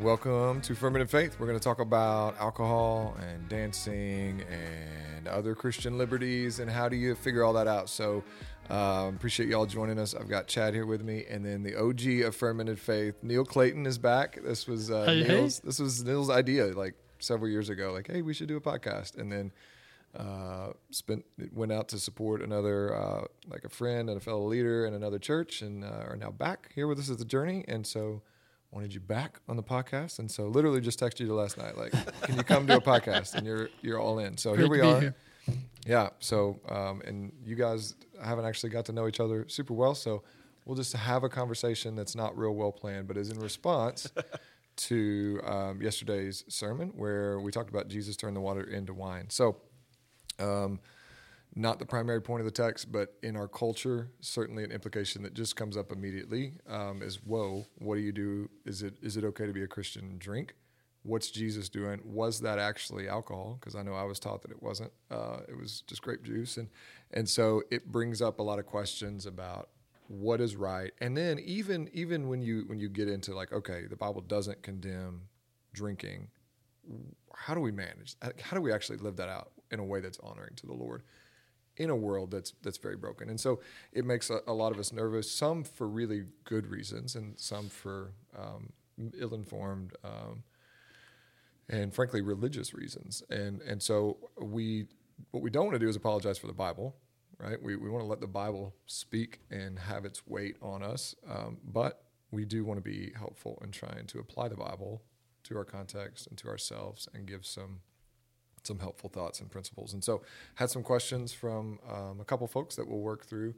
[0.00, 1.36] Welcome to Fermented Faith.
[1.38, 6.96] We're going to talk about alcohol and dancing and other Christian liberties and how do
[6.96, 7.88] you figure all that out.
[7.88, 8.24] So,
[8.70, 10.14] um, appreciate y'all joining us.
[10.14, 13.86] I've got Chad here with me, and then the OG of Fermented Faith, Neil Clayton,
[13.86, 14.40] is back.
[14.42, 15.28] This was uh, Hey, hey.
[15.28, 15.60] Neil's.
[15.60, 17.92] This was Neil's idea, like several years ago.
[17.92, 19.52] Like, hey, we should do a podcast, and then
[20.18, 24.86] uh, spent went out to support another uh, like a friend and a fellow leader
[24.86, 27.64] in another church, and uh, are now back here with us at the journey.
[27.68, 28.22] And so,
[28.74, 31.92] wanted you back on the podcast, and so literally just texted you last night, like,
[32.22, 33.34] can you come to a podcast?
[33.34, 34.36] And you're you're all in.
[34.36, 35.00] So here we are.
[35.00, 35.14] here.
[35.86, 36.08] Yeah.
[36.18, 39.94] So, um, and you guys haven't actually got to know each other super well.
[39.94, 40.22] So,
[40.64, 44.10] we'll just have a conversation that's not real well planned, but is in response
[44.76, 49.26] to um, yesterday's sermon where we talked about Jesus turned the water into wine.
[49.28, 49.56] So,
[50.38, 50.80] um,
[51.56, 55.34] not the primary point of the text, but in our culture, certainly an implication that
[55.34, 58.50] just comes up immediately um, is, "Whoa, what do you do?
[58.64, 60.54] Is it is it okay to be a Christian and drink?
[61.02, 62.00] What's Jesus doing?
[62.04, 63.58] Was that actually alcohol?
[63.60, 64.92] Because I know I was taught that it wasn't.
[65.10, 66.68] Uh, it was just grape juice, and
[67.12, 69.68] and so it brings up a lot of questions about
[70.08, 70.92] what is right.
[71.00, 74.62] And then even even when you when you get into like, okay, the Bible doesn't
[74.62, 75.22] condemn
[75.72, 76.28] drinking.
[77.34, 78.16] How do we manage?
[78.42, 81.02] How do we actually live that out in a way that's honoring to the Lord?
[81.76, 83.28] In a world that's that's very broken.
[83.28, 83.60] And so
[83.92, 85.30] it makes a, a lot of us nervous.
[85.30, 88.72] Some for really good reasons, and some for um,
[89.18, 90.44] ill-informed um,
[91.68, 93.22] and frankly religious reasons.
[93.30, 94.86] And and so we
[95.30, 96.94] what we don't want to do is apologize for the Bible,
[97.38, 97.60] right?
[97.60, 101.58] We we want to let the Bible speak and have its weight on us, um,
[101.64, 105.02] but we do want to be helpful in trying to apply the Bible
[105.44, 107.80] to our context and to ourselves and give some
[108.66, 109.92] some helpful thoughts and principles.
[109.92, 110.22] And so,
[110.56, 113.54] had some questions from um, a couple folks that we'll work through.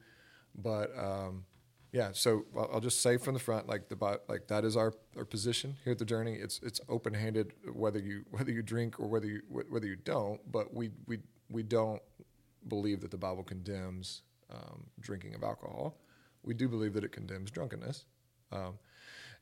[0.55, 1.45] But um,
[1.93, 5.25] yeah, so I'll, just say from the front, like the like that is our, our
[5.25, 6.35] position here at the journey.
[6.35, 10.41] It's it's open handed whether you whether you drink or whether you whether you don't.
[10.51, 11.19] But we we
[11.49, 12.03] we don't
[12.69, 15.97] believe that the Bible condemns um, drinking of alcohol.
[16.43, 18.05] We do believe that it condemns drunkenness.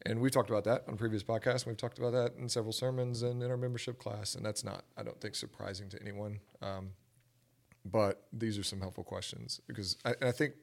[0.03, 1.63] And we've talked about that on previous podcasts.
[1.63, 4.35] and We've talked about that in several sermons and in our membership class.
[4.35, 6.41] And that's not, I don't think, surprising to anyone.
[6.61, 6.91] Um,
[7.85, 10.55] but these are some helpful questions because I, I think,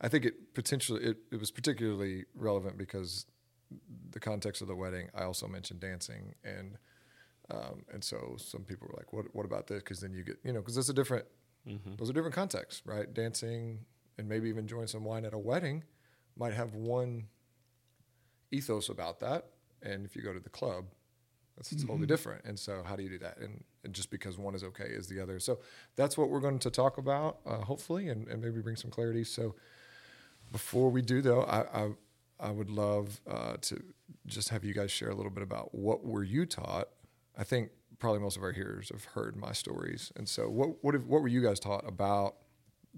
[0.00, 3.26] I think it potentially it, it was particularly relevant because
[4.10, 5.08] the context of the wedding.
[5.14, 6.78] I also mentioned dancing and
[7.50, 9.26] um, and so some people were like, "What?
[9.34, 11.26] What about this?" Because then you get, you know, because it's a different,
[11.98, 13.12] those are different contexts, right?
[13.12, 13.80] Dancing
[14.16, 15.84] and maybe even enjoying some wine at a wedding
[16.36, 17.24] might have one
[18.52, 19.46] ethos about that,
[19.82, 20.84] and if you go to the club,
[21.56, 22.44] that's totally different.
[22.44, 23.38] And so, how do you do that?
[23.38, 25.38] And, and just because one is okay is the other.
[25.38, 25.58] So
[25.96, 29.24] that's what we're going to talk about, uh, hopefully, and, and maybe bring some clarity.
[29.24, 29.54] So
[30.50, 31.90] before we do, though, I I,
[32.40, 33.82] I would love uh, to
[34.26, 36.88] just have you guys share a little bit about what were you taught.
[37.36, 40.94] I think probably most of our hearers have heard my stories, and so what what
[40.94, 42.36] have, what were you guys taught about?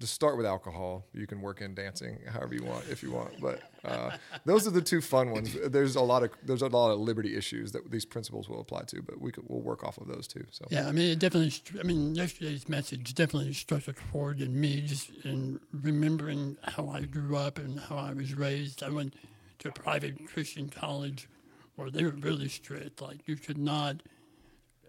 [0.01, 3.41] To start with alcohol, you can work in dancing however you want if you want,
[3.41, 5.57] but uh, those are the two fun ones.
[5.67, 8.83] There's a lot of there's a lot of liberty issues that these principles will apply
[8.89, 10.45] to, but we could, we'll work off of those too.
[10.51, 11.53] So Yeah, I mean, it definitely.
[11.79, 17.03] I mean, yesterday's message definitely struck a chord in me, just in remembering how I
[17.03, 18.83] grew up and how I was raised.
[18.83, 19.15] I went
[19.61, 21.29] to a private Christian college
[21.77, 23.01] where they were really strict.
[23.01, 24.03] Like you could not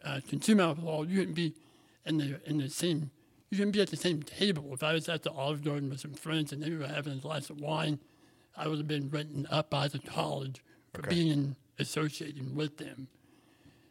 [0.03, 1.07] uh, consume alcohol.
[1.07, 1.53] You couldn't be
[2.05, 3.11] in the in the same.
[3.55, 4.71] You couldn't be at the same table.
[4.73, 7.21] If I was at the Olive Garden with some friends and they were having a
[7.21, 7.99] glass of wine,
[8.57, 10.61] I would have been written up by the college
[10.93, 11.09] for Okay.
[11.15, 13.07] being associated with them.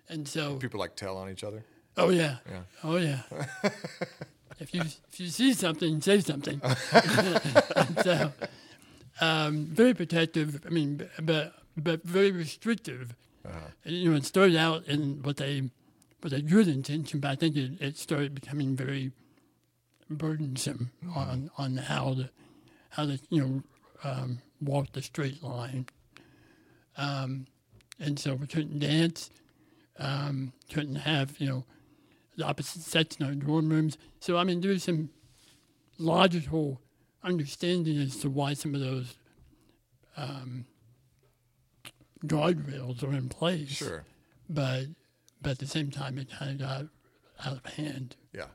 [0.07, 1.65] And so, people like tell on each other.
[1.97, 2.37] Oh yeah.
[2.51, 2.61] Yeah.
[2.83, 3.23] Oh yeah.
[4.61, 6.61] if you if you see something, say something.
[8.03, 8.33] so,
[9.23, 10.61] um, very protective.
[10.67, 13.15] I mean, but but very restrictive.
[13.83, 15.71] And, You know, it started out in with a
[16.23, 19.13] with a good intention, but I think it, it started becoming very
[20.11, 22.31] burdensome on on how to
[22.91, 23.63] how to you know
[24.05, 25.87] um, walk the straight line.
[26.97, 27.47] Um,
[27.99, 29.31] and so we couldn't dance,
[29.99, 31.65] um, couldn't have you know
[32.37, 33.99] the opposite sex in our dorm rooms.
[34.21, 35.11] So I mean, there's some
[35.99, 36.81] logical
[37.23, 39.15] understanding as to why some of those
[40.17, 40.67] um,
[42.27, 43.71] guardrails are in place.
[43.71, 44.05] Sure.
[44.49, 44.87] But
[45.41, 46.87] but at the same time, it kind of got
[47.47, 48.17] out of hand.
[48.33, 48.47] Yeah.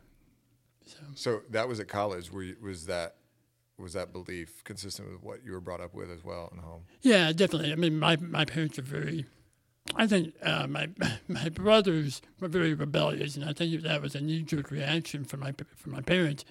[0.90, 2.32] So So that was at college.
[2.32, 3.16] Were you, was that
[3.78, 6.82] was that belief consistent with what you were brought up with as well in home?
[7.02, 7.72] yeah, definitely.
[7.72, 9.26] I mean, my my parents are very.
[9.96, 10.90] I think uh, my
[11.28, 15.40] my brothers were very rebellious, and I think that was a knee jerk reaction from
[15.40, 16.46] my from my parents.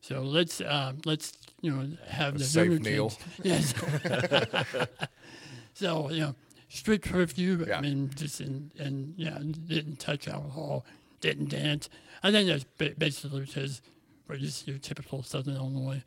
[0.00, 3.12] So let's uh, let's you know have the Safe Neil.
[3.42, 3.74] Yes.
[5.74, 6.34] so you know,
[6.68, 7.66] strict curfew.
[7.68, 7.78] Yeah.
[7.78, 10.86] I mean, just in, and yeah, didn't touch alcohol,
[11.20, 11.88] didn't dance.
[12.22, 13.82] I think that's ba- basically because
[14.28, 16.02] we're just your typical Southern Illinois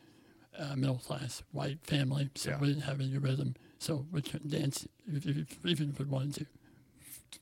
[0.57, 2.60] uh, middle class white family, so Yeah.
[2.60, 6.36] we didn't have any rhythm, so we couldn't dance if, if, even if we wanted
[6.36, 6.45] to.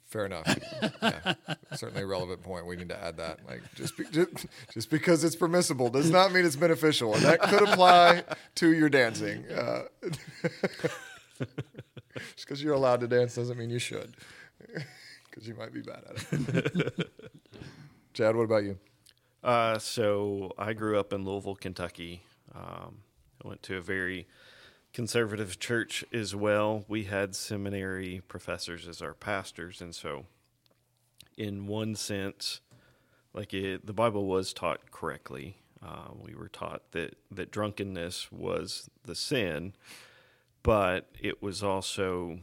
[0.06, 0.46] Fair enough.
[1.02, 1.34] Yeah.
[1.76, 2.66] Certainly a relevant point.
[2.66, 3.40] We need to add that.
[3.48, 7.42] Like just, be, just just because it's permissible does not mean it's beneficial, and that
[7.42, 8.24] could apply
[8.56, 9.46] to your dancing.
[9.50, 9.84] Uh,
[11.40, 14.16] just because you're allowed to dance doesn't mean you should,
[15.32, 17.10] because you might be bad at it.
[18.14, 18.78] Chad, what about you?
[19.44, 22.24] Uh, so I grew up in Louisville, Kentucky.
[22.54, 23.00] Um,
[23.44, 24.28] I went to a very
[24.94, 26.86] conservative church as well.
[26.88, 30.26] We had seminary professors as our pastors, and so,
[31.38, 32.60] in one sense,
[33.34, 35.58] like it, the Bible was taught correctly.
[35.84, 39.74] Uh, we were taught that that drunkenness was the sin,
[40.62, 42.42] but it was also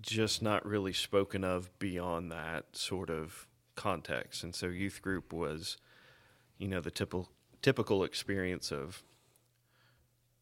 [0.00, 3.46] just not really spoken of beyond that sort of
[3.76, 4.42] context.
[4.42, 5.76] And so, youth group was,
[6.58, 7.30] you know, the typical
[7.62, 9.02] typical experience of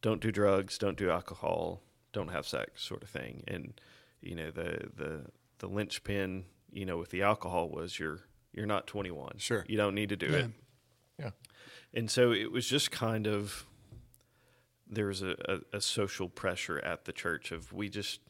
[0.01, 1.81] don't do drugs, don't do alcohol,
[2.13, 3.45] don't have sex, sort of thing.
[3.47, 3.81] And
[4.21, 5.27] you know, the the
[5.59, 8.21] the linchpin, you know, with the alcohol was you're
[8.53, 9.35] you're not 21.
[9.39, 9.65] Sure.
[9.69, 10.37] you don't need to do Yeah.
[10.39, 10.51] it.
[11.19, 11.31] Yeah.
[11.95, 13.65] And so it was just kind of
[14.89, 15.37] there was a,
[15.73, 18.21] a, a social pressure at the church of we just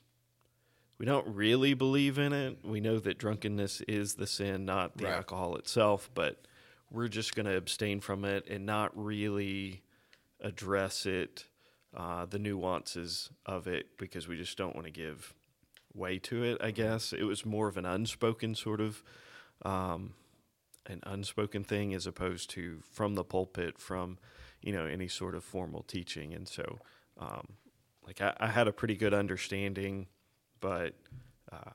[1.02, 2.58] we don't really believe in it.
[2.62, 5.14] We know that drunkenness is the sin, not the Right.
[5.14, 6.46] alcohol itself, but
[6.92, 9.82] we're just going to abstain from it and not really
[10.38, 11.48] address it,
[11.92, 15.34] uh, the nuances of it, because we just don't want to give
[15.92, 16.62] way to it.
[16.62, 19.02] I guess it was more of an unspoken sort of
[19.62, 20.14] um,
[20.86, 24.18] an unspoken thing as opposed to from the pulpit from
[24.60, 26.78] you know any sort of formal teaching and so
[27.18, 27.54] um,
[28.06, 30.06] like I, I had a pretty good understanding
[30.62, 30.94] but
[31.52, 31.72] uh,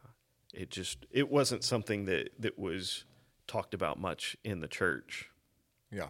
[0.52, 3.06] it just it wasn't something that that was
[3.46, 5.30] talked about much in the church
[5.92, 6.08] Yeah.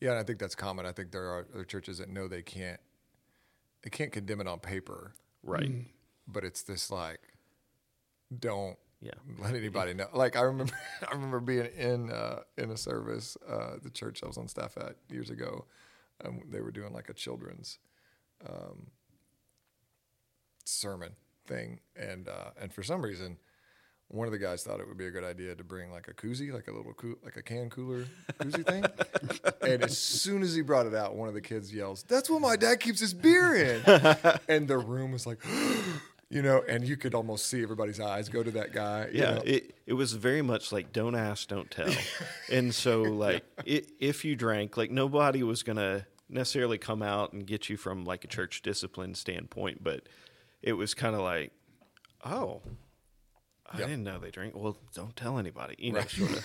[0.00, 0.84] Yeah, and I think that's common.
[0.86, 2.78] I think there are other churches that know they can't
[3.82, 5.70] they can't condemn it on paper, right
[6.26, 7.20] but it's this like
[8.36, 10.08] don't yeah let anybody know.
[10.12, 10.72] Like I remember,
[11.08, 14.76] I remember being in uh, in a service, uh, the church I was on staff
[14.76, 15.64] at years ago.
[16.24, 17.78] Um, they were doing like a children's
[18.48, 18.88] um,
[20.66, 21.12] sermon
[21.46, 23.38] thing, and uh, and for some reason,
[24.08, 26.14] one of the guys thought it would be a good idea to bring like a
[26.14, 28.04] koozie, like a little coo- like a can cooler
[28.38, 28.84] koozie thing.
[29.70, 32.40] and as soon as he brought it out, one of the kids yells, "That's what
[32.40, 33.82] my dad keeps his beer in!"
[34.48, 35.38] and the room was like.
[36.28, 39.06] You know, and you could almost see everybody's eyes go to that guy.
[39.12, 39.42] you yeah know?
[39.44, 41.86] it, it was very much like don't ask don't tell
[42.50, 47.46] and so like i if you drank like nobody was gonna necessarily come out and
[47.46, 50.08] get you from like a church discipline standpoint but
[50.66, 51.52] it was kind of like
[52.24, 52.60] oh
[53.72, 53.88] i Yep.
[53.88, 56.10] didn't know they drink well don't tell anybody you know Right.
[56.10, 56.44] sort of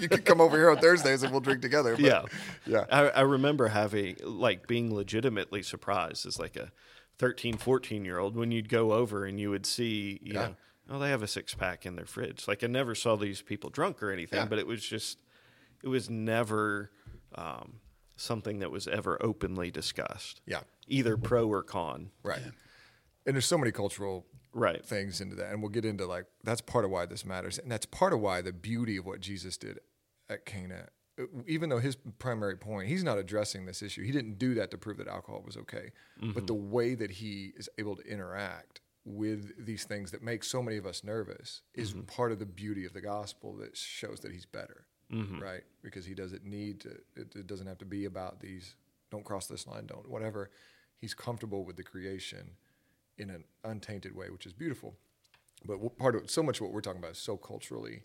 [0.00, 1.92] you could come over here on Thursdays and we'll drink together.
[1.92, 2.22] But yeah
[2.66, 6.70] yeah, I, I remember having like being legitimately surprised as like a
[7.18, 10.40] 13 14 year old when you'd go over and you would see you Yeah.
[10.48, 10.54] know
[10.90, 13.70] oh they have a six pack in their fridge like i never saw these people
[13.70, 14.46] drunk or anything Yeah.
[14.46, 15.18] but it was just
[15.82, 16.90] it was never
[17.34, 17.80] um,
[18.16, 22.42] something that was ever openly discussed yeah, either pro or con right.
[23.30, 26.60] And there's so many cultural right things into that, and we'll get into like that's
[26.60, 29.56] part of why this matters, and that's part of why the beauty of what Jesus
[29.56, 29.78] did
[30.28, 30.88] at Cana.
[31.16, 34.02] uh, Even though his primary point, he's not addressing this issue.
[34.02, 35.92] He didn't do that to prove that alcohol was okay.
[36.18, 36.46] But mm-hmm.
[36.46, 40.76] the way that he is able to interact with these things that make so many
[40.76, 42.00] of us nervous is mm-hmm.
[42.02, 45.38] part of the beauty of the gospel that shows that he's better, mm-hmm.
[45.38, 45.62] right?
[45.84, 46.88] Because he doesn't need to.
[47.14, 48.74] It, it doesn't have to be about these.
[49.12, 49.86] Don't cross this line.
[49.86, 50.50] Don't whatever.
[50.98, 52.56] He's comfortable with the creation
[53.20, 54.94] in an untainted way, which is beautiful.
[55.64, 58.02] But part of so much of what we're talking about is so culturally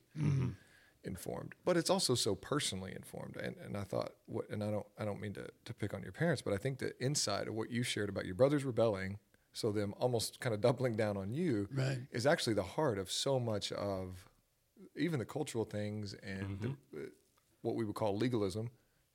[1.05, 3.37] informed, but it's also so personally informed.
[3.37, 6.01] And, and I thought, what, and I don't, I don't mean to, to pick on
[6.03, 9.19] your parents, but I think the inside of what you shared about your brothers rebelling,
[9.53, 11.99] so them almost kind of doubling down on you, Right.
[12.11, 14.27] is actually the heart of so much of
[14.97, 16.59] even the cultural things and
[16.91, 17.05] the, uh,
[17.61, 18.69] what we would call legalism.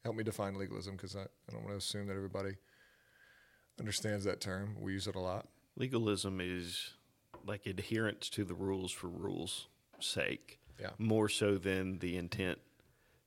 [0.04, 2.52] Help me define legalism because I, I don't want to assume that everybody
[3.78, 4.76] understands that term.
[4.80, 5.46] We use it a lot.
[5.76, 6.94] Legalism is
[7.44, 10.90] like adherence to the rules for rules sake Yeah.
[10.98, 12.58] more so than the intent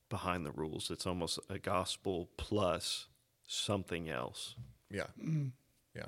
[0.08, 3.06] behind the rules it's almost a gospel plus
[3.46, 4.56] something else
[4.90, 5.06] Yeah.
[5.96, 6.06] Yeah.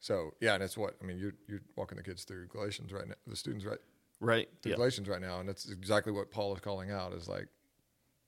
[0.00, 1.16] So yeah, and it's what I mean.
[1.18, 3.78] You're you're walking the kids through Galatians right now, the students right
[4.18, 7.12] right through yeah Galatians right now, and that's exactly what Paul is calling out.
[7.12, 7.46] Is like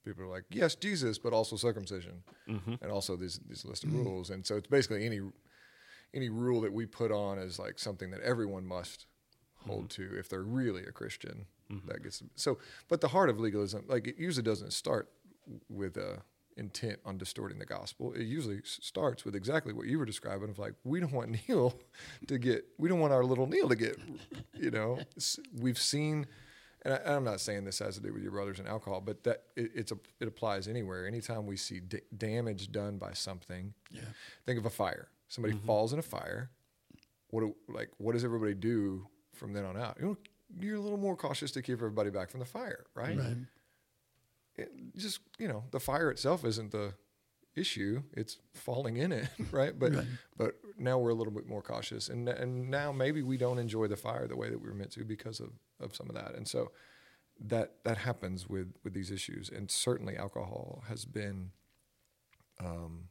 [0.04, 2.75] people are like, yes, Jesus, but also circumcision, Mm-hmm.
[2.83, 5.21] and also these these list of rules, and so it's basically any
[6.14, 9.07] any rule that we put on as like something that everyone must
[9.61, 9.71] mm-hmm.
[9.71, 11.47] hold to if they're really a Christian.
[11.71, 11.88] Mm-hmm.
[11.88, 12.59] That gets so.
[12.88, 15.09] But the heart of legalism, like it usually doesn't start
[15.69, 16.23] with a
[16.57, 18.12] intent on distorting the gospel.
[18.12, 21.75] It usually starts with exactly what you were describing of like we don't want Neil
[22.26, 23.99] to get, we don't want our little Neil to get,
[24.54, 24.99] you know.
[25.59, 26.26] We've seen
[26.85, 29.23] and I, I'm not saying this has to do with your brothers and alcohol, but
[29.25, 31.07] that it, it's a, it applies anywhere.
[31.07, 34.02] Anytime we see d- damage done by something, Yeah.
[34.47, 35.09] think of a fire.
[35.32, 36.50] Somebody falls in a fire.
[37.30, 39.96] What do, like what does everybody do from then on out?
[39.98, 40.16] You know,
[40.60, 43.16] you're a little more cautious to keep everybody back from the fire, right?
[43.16, 43.36] Right.
[44.56, 46.92] It just you know, the fire itself isn't the
[47.56, 49.78] issue; it's falling in it, right?
[49.78, 50.06] But Right.
[50.36, 53.86] but now we're a little bit more cautious, and and now maybe we don't enjoy
[53.86, 56.34] the fire the way that we were meant to because of of some of that,
[56.34, 56.70] and so
[57.40, 61.52] that that happens with with these issues, and certainly alcohol has been
[62.60, 63.08] um,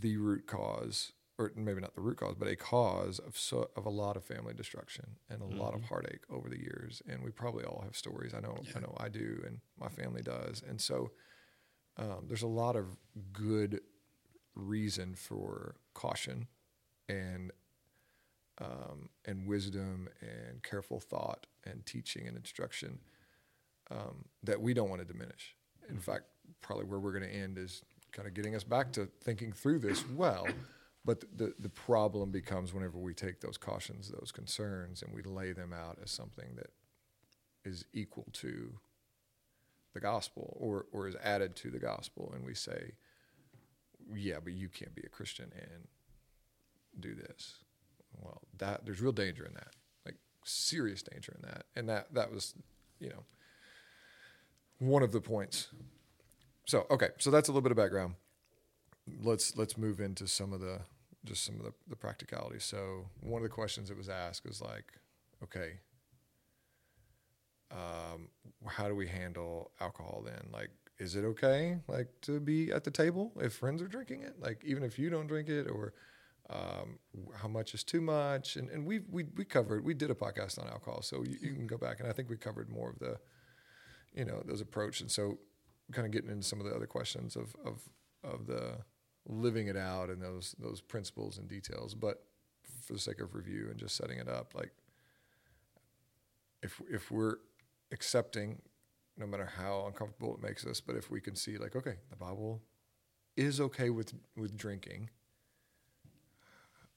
[0.00, 3.86] the root cause, or maybe not the root cause, but a cause of so, of
[3.86, 7.02] a lot of family destruction and a lot of heartache over the years.
[7.08, 8.34] And we probably all have stories.
[8.34, 10.62] I know, I know, I do, and my family does.
[10.66, 11.12] And so
[11.98, 12.96] um, there's a lot of
[13.32, 13.80] good
[14.54, 16.48] reason for caution
[17.08, 17.52] and
[18.58, 23.00] um, and wisdom and careful thought and teaching and instruction
[23.90, 25.54] um, that we don't want to diminish.
[25.90, 26.24] In fact,
[26.62, 27.82] probably where we're going to end is
[28.16, 30.48] kind of getting us back to thinking through this well.
[31.04, 35.52] But the, the problem becomes whenever we take those cautions, those concerns, and we lay
[35.52, 36.70] them out as something that
[37.64, 38.72] is equal to
[39.94, 42.92] the gospel or, or is added to the gospel, and we say,
[44.14, 45.86] yeah, but you can't be a Christian and
[46.98, 47.56] do this.
[48.20, 52.32] Well, that there's real danger in that, like serious danger in that, and that that
[52.32, 52.54] was,
[52.98, 53.24] you know,
[54.78, 55.68] one of the points.
[56.66, 58.14] So okay, so that's a little bit of background.
[59.22, 60.80] Let's let's move into some of the
[61.24, 62.64] just some of the, the practicalities.
[62.64, 64.92] So one of the questions that was asked was like,
[65.44, 65.78] okay,
[67.70, 68.28] um,
[68.66, 70.48] how do we handle alcohol then?
[70.52, 74.34] Like, is it okay like to be at the table if friends are drinking it?
[74.40, 75.94] Like even if you don't drink it, or
[76.50, 76.98] um,
[77.36, 78.56] how much is too much?
[78.56, 81.54] And and we we we covered we did a podcast on alcohol, so you, you
[81.54, 83.18] can go back and I think we covered more of the,
[84.14, 85.00] you know, those approach.
[85.00, 85.38] And so
[85.92, 87.88] kind of getting into some of the other questions of of
[88.24, 88.78] of the
[89.28, 91.94] living it out and those those principles and details.
[91.94, 92.24] But
[92.80, 94.72] for the sake of review and just setting it up, like
[96.62, 97.36] if if we're
[97.92, 98.60] accepting,
[99.16, 102.16] no matter how uncomfortable it makes us, but if we can see like, okay, the
[102.16, 102.62] Bible
[103.36, 105.10] is okay with with drinking.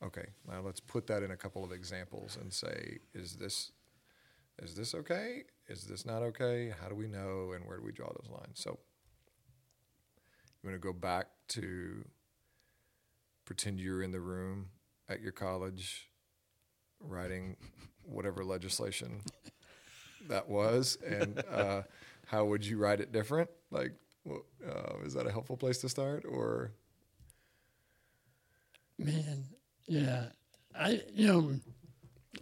[0.01, 3.73] Okay, now let's put that in a couple of examples and say, is this
[4.61, 5.43] is this okay?
[5.67, 6.73] Is this not okay?
[6.81, 8.59] How do we know and where do we draw those lines?
[8.59, 12.05] So I'm going to go back to
[13.45, 14.67] pretend you're in the room
[15.07, 16.09] at your college
[16.99, 17.55] writing
[18.03, 19.21] whatever legislation
[20.27, 21.81] that was, and uh,
[22.27, 23.49] how would you write it different?
[23.71, 23.93] Like,
[24.29, 26.25] uh, is that a helpful place to start?
[26.29, 26.71] Or
[28.97, 29.45] Man,
[29.87, 30.25] yeah.
[30.77, 31.53] I, you know,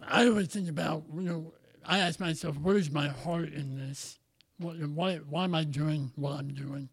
[0.02, 1.54] I always think about, you know,
[1.88, 4.18] I ask myself, where's my heart in this?
[4.58, 6.90] What, why, why am I doing what I'm doing?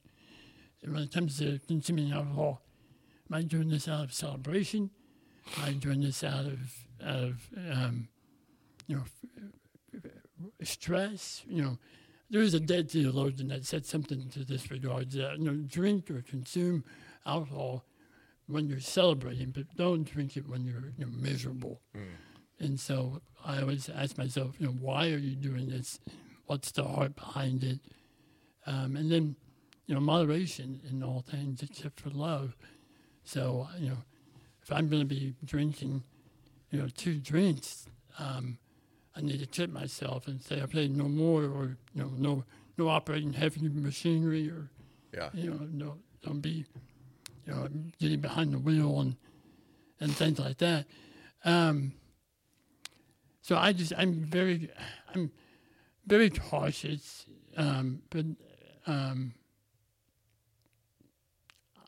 [0.83, 2.61] When it comes to consuming alcohol,
[3.29, 4.89] am I doing this out of celebration?
[5.57, 6.59] Am I doing this out of,
[7.03, 8.07] out of um,
[8.87, 10.01] you know,
[10.63, 11.41] stress?
[11.45, 11.77] You know,
[12.29, 16.09] there is a dead theologian that said something to this regard that, you know, drink
[16.09, 16.85] or consume
[17.25, 17.83] alcohol
[18.47, 21.81] when you're celebrating, but don't drink it when you're, you know, miserable.
[22.59, 25.99] And so I always ask myself, you know, why are you doing this?
[26.47, 27.79] What's the heart behind it?
[28.65, 29.35] Um, and then,
[29.85, 32.55] you know, moderation in all things except for love.
[33.23, 33.97] So, you know,
[34.63, 36.03] if I'm going to be drinking,
[36.71, 37.85] you know, two drinks,
[38.17, 38.57] um,
[39.15, 42.43] I need to tip myself and say, okay, no more, or you know, no,
[42.77, 44.69] no operating heavy machinery, or
[45.13, 46.65] yeah, you know, no, don't be,
[47.45, 49.15] you know, getting behind the wheel and
[49.99, 50.85] and things like that.
[51.45, 51.93] Um,
[53.45, 54.71] so I just, I'm very,
[55.13, 55.29] I'm
[56.07, 58.25] very cautious, um, but
[58.87, 59.35] um,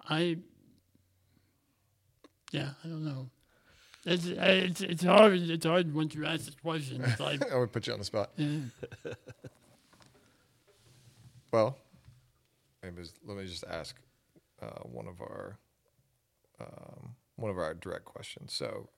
[0.08, 0.38] I,
[2.52, 3.32] yeah, I don't know.
[4.06, 5.34] It's, it's it's hard.
[5.34, 7.04] It's hard once you ask this question.
[7.04, 8.30] It's like, I would put you on the spot.
[8.36, 8.60] yeah,
[11.52, 11.76] Well,
[12.84, 12.94] let
[13.36, 13.96] me just ask
[14.62, 15.58] uh, one of our
[16.60, 18.54] um, one of our direct questions.
[18.54, 18.90] So,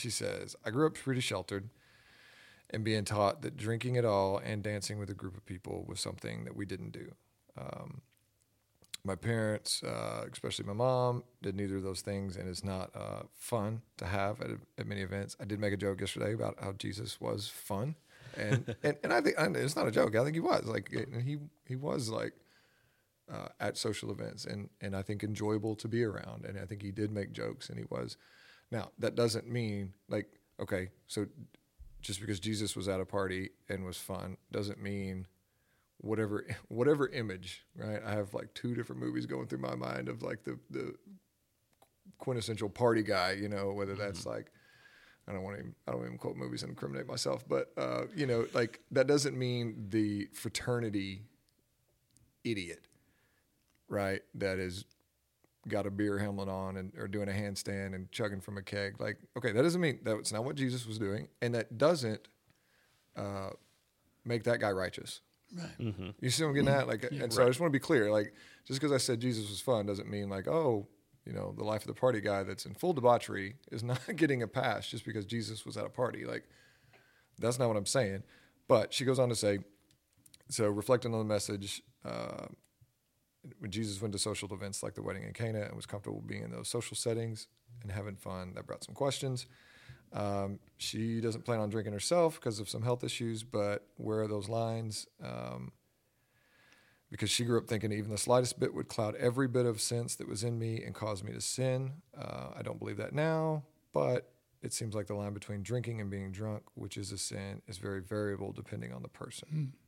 [0.00, 1.70] she says, "I grew up pretty sheltered,
[2.70, 6.00] and being taught that drinking at all and dancing with a group of people was
[6.00, 7.12] something that we didn't do.
[7.58, 8.02] Um,
[9.04, 13.22] my parents, uh, especially my mom, did neither of those things, and it's not uh,
[13.32, 15.36] fun to have at, at many events.
[15.40, 17.96] I did make a joke yesterday about how Jesus was fun,
[18.36, 20.14] and and, and I think and it's not a joke.
[20.16, 22.34] I think he was like, and he he was like
[23.32, 26.82] uh, at social events, and and I think enjoyable to be around, and I think
[26.82, 28.16] he did make jokes, and he was.
[28.70, 30.26] Now that doesn't mean like
[30.60, 31.26] okay, so
[32.00, 35.26] just because Jesus was at a party and was fun doesn't mean
[35.98, 38.00] whatever whatever image, right?
[38.04, 40.94] I have like two different movies going through my mind of like the the
[42.18, 44.30] quintessential party guy, you know, whether that's mm-hmm.
[44.30, 44.52] like
[45.28, 48.04] I don't want to even, I don't even quote movies and incriminate myself, but uh,
[48.16, 51.22] you know, like that doesn't mean the fraternity
[52.44, 52.86] idiot,
[53.88, 54.22] right?
[54.34, 54.84] That is
[55.68, 59.00] got a beer helmet on and or doing a handstand and chugging from a keg.
[59.00, 62.28] Like, okay, that doesn't mean that's not what Jesus was doing, and that doesn't
[63.16, 63.50] uh,
[64.24, 65.20] make that guy righteous.
[65.56, 65.78] Right.
[65.78, 66.10] Mm-hmm.
[66.20, 66.86] You see what I'm getting at?
[66.86, 67.46] Like, yeah, and so right.
[67.46, 68.10] I just want to be clear.
[68.10, 68.32] Like,
[68.66, 70.86] just because I said Jesus was fun doesn't mean like, oh,
[71.26, 74.42] you know, the life of the party guy that's in full debauchery is not getting
[74.42, 76.24] a pass just because Jesus was at a party.
[76.24, 76.44] Like,
[77.38, 78.22] that's not what I'm saying.
[78.68, 79.58] But she goes on to say,
[80.48, 82.46] so reflecting on the message, uh,
[83.58, 86.42] when Jesus went to social events like the wedding in Cana and was comfortable being
[86.42, 87.48] in those social settings
[87.82, 89.46] and having fun, that brought some questions.
[90.12, 94.28] Um, she doesn't plan on drinking herself because of some health issues, but where are
[94.28, 95.06] those lines?
[95.22, 95.72] Um,
[97.10, 100.14] because she grew up thinking even the slightest bit would cloud every bit of sense
[100.16, 101.92] that was in me and cause me to sin.
[102.16, 104.32] Uh, I don't believe that now, but
[104.62, 107.78] it seems like the line between drinking and being drunk, which is a sin, is
[107.78, 109.48] very variable depending on the person.
[109.52, 109.79] Mm.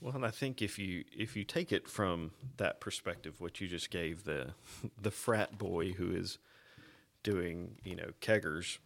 [0.00, 3.68] Well, and I think if you if you take it from that perspective, what you
[3.68, 4.52] just gave the
[5.00, 6.38] the frat boy who is
[7.24, 8.78] doing you know keggers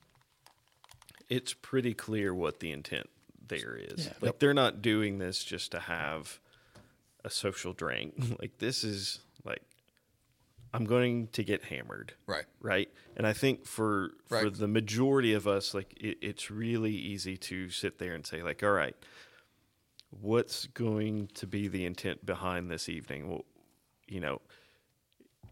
[1.32, 3.08] it's pretty clear what the intent
[3.48, 4.06] there is.
[4.06, 4.12] Yeah.
[4.20, 4.38] Like yep.
[4.38, 6.40] they're not doing this just to have
[7.24, 8.14] a social drink.
[8.38, 9.62] like this is like
[10.74, 12.12] I'm going to get hammered.
[12.26, 12.44] Right.
[12.60, 12.90] Right.
[13.16, 14.44] And I think for right.
[14.44, 18.42] for the majority of us, like it, it's really easy to sit there and say,
[18.42, 18.96] like, all right,
[20.20, 23.28] what's going to be the intent behind this evening?
[23.28, 23.44] Well,
[24.08, 24.40] you know,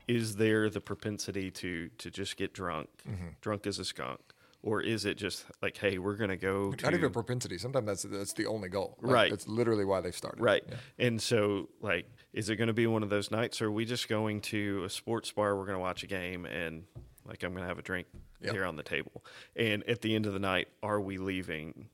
[0.07, 3.29] is there the propensity to to just get drunk, mm-hmm.
[3.41, 4.21] drunk as a skunk?
[4.63, 7.57] or is it just like, hey, we're going to go Not even propensity.
[7.57, 8.97] Sometimes that's that's the only goal.
[9.01, 9.31] Like, right.
[9.31, 10.41] That's literally why they started.
[10.41, 10.63] Right.
[10.69, 10.77] Yeah.
[10.99, 13.85] And so, like, is it going to be one of those nights, or are we
[13.85, 15.57] just going to a sports bar?
[15.57, 16.85] We're going to watch a game, and
[17.25, 18.07] like, I'm going to have a drink
[18.41, 18.53] yep.
[18.53, 19.25] here on the table.
[19.57, 21.89] And at the end of the night, are we leaving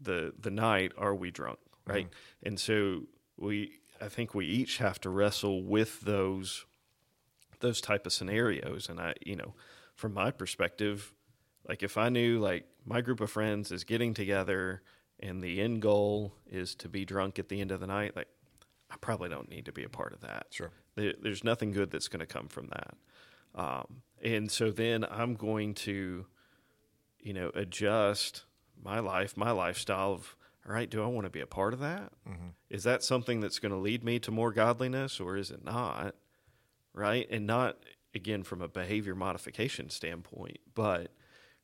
[0.00, 0.92] the the night?
[0.96, 1.58] Are we drunk?
[1.86, 2.06] Right.
[2.06, 2.48] Mm-hmm.
[2.48, 3.02] And so
[3.36, 6.64] we, I think we each have to wrestle with those
[7.60, 8.88] those type of scenarios.
[8.88, 9.54] And I, you know,
[9.94, 11.12] from my perspective
[11.68, 14.82] like if I knew like my group of friends is getting together
[15.20, 18.28] and the end goal is to be drunk at the end of the night, like
[18.90, 20.46] I probably don't need to be a part of that.
[20.50, 20.70] Sure.
[20.96, 22.94] There, there's nothing good that's going to come from that.
[23.54, 26.26] Um, and so then I'm going to,
[27.20, 28.44] you know, adjust
[28.82, 31.80] my life, my lifestyle of, all right, do I want to be a part of
[31.80, 32.12] that?
[32.28, 32.48] Mm-hmm.
[32.70, 36.14] Is that something that's going to lead me to more godliness or is it not?
[36.94, 37.26] Right.
[37.30, 37.78] And not,
[38.14, 41.10] again, from a behavior modification standpoint, but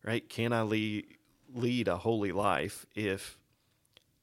[0.03, 0.29] right?
[0.29, 1.07] Can I lead,
[1.55, 3.39] lead a holy life if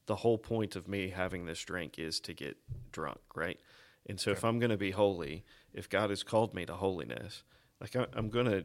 [0.06, 2.56] the whole point of me having this drink is to get
[2.92, 3.58] drunk, right?
[4.06, 4.38] And so, okay.
[4.38, 7.42] if I'm going to be holy, if God has called me to holiness,
[7.80, 8.64] like I, I'm going to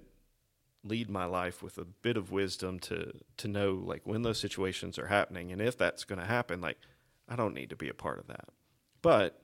[0.84, 4.98] lead my life with a bit of wisdom to to know like when those situations
[4.98, 6.78] are happening, and if that's going to happen, like
[7.30, 8.50] I don't need to be a part of that.
[9.02, 9.42] But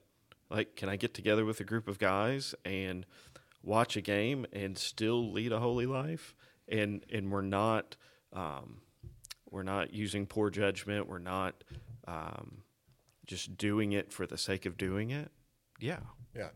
[0.50, 3.06] like, can I get together with a group of guys and
[3.64, 6.36] watch a game and still lead a holy life?
[6.68, 7.96] and and we're not
[8.34, 8.82] um,
[9.50, 11.08] we're not using poor judgment.
[11.08, 11.64] We're not
[12.08, 12.64] um,
[13.26, 15.32] just doing it for the sake of doing it.
[15.80, 16.00] Yeah,
[16.36, 16.50] yeah,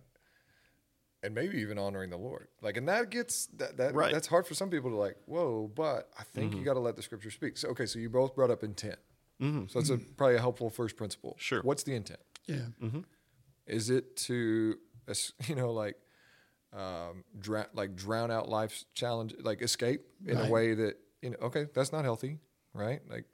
[1.24, 2.48] and maybe even honoring the Lord.
[2.62, 4.12] Like, and that gets that that right.
[4.12, 5.18] that's hard for some people to like.
[5.26, 6.60] Whoa, but I think mm-hmm.
[6.60, 7.58] you got to let the Scripture speak.
[7.58, 9.00] So okay, so you both brought up intent.
[9.42, 9.66] Mm-hmm.
[9.68, 11.36] So that's a, probably a helpful first principle.
[11.40, 11.62] Sure.
[11.62, 12.20] What's the intent?
[12.48, 12.68] Yeah.
[12.82, 13.02] Mm-hmm.
[13.66, 14.78] Is it to,
[15.48, 15.96] you know, like
[16.74, 20.48] um, dra- like drown out life's challenge, like escape in right.
[20.48, 21.38] a way that you know.
[21.44, 22.40] Okay, that's not healthy,
[22.74, 23.02] right?
[23.10, 23.26] Like,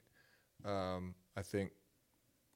[0.64, 1.72] um, I think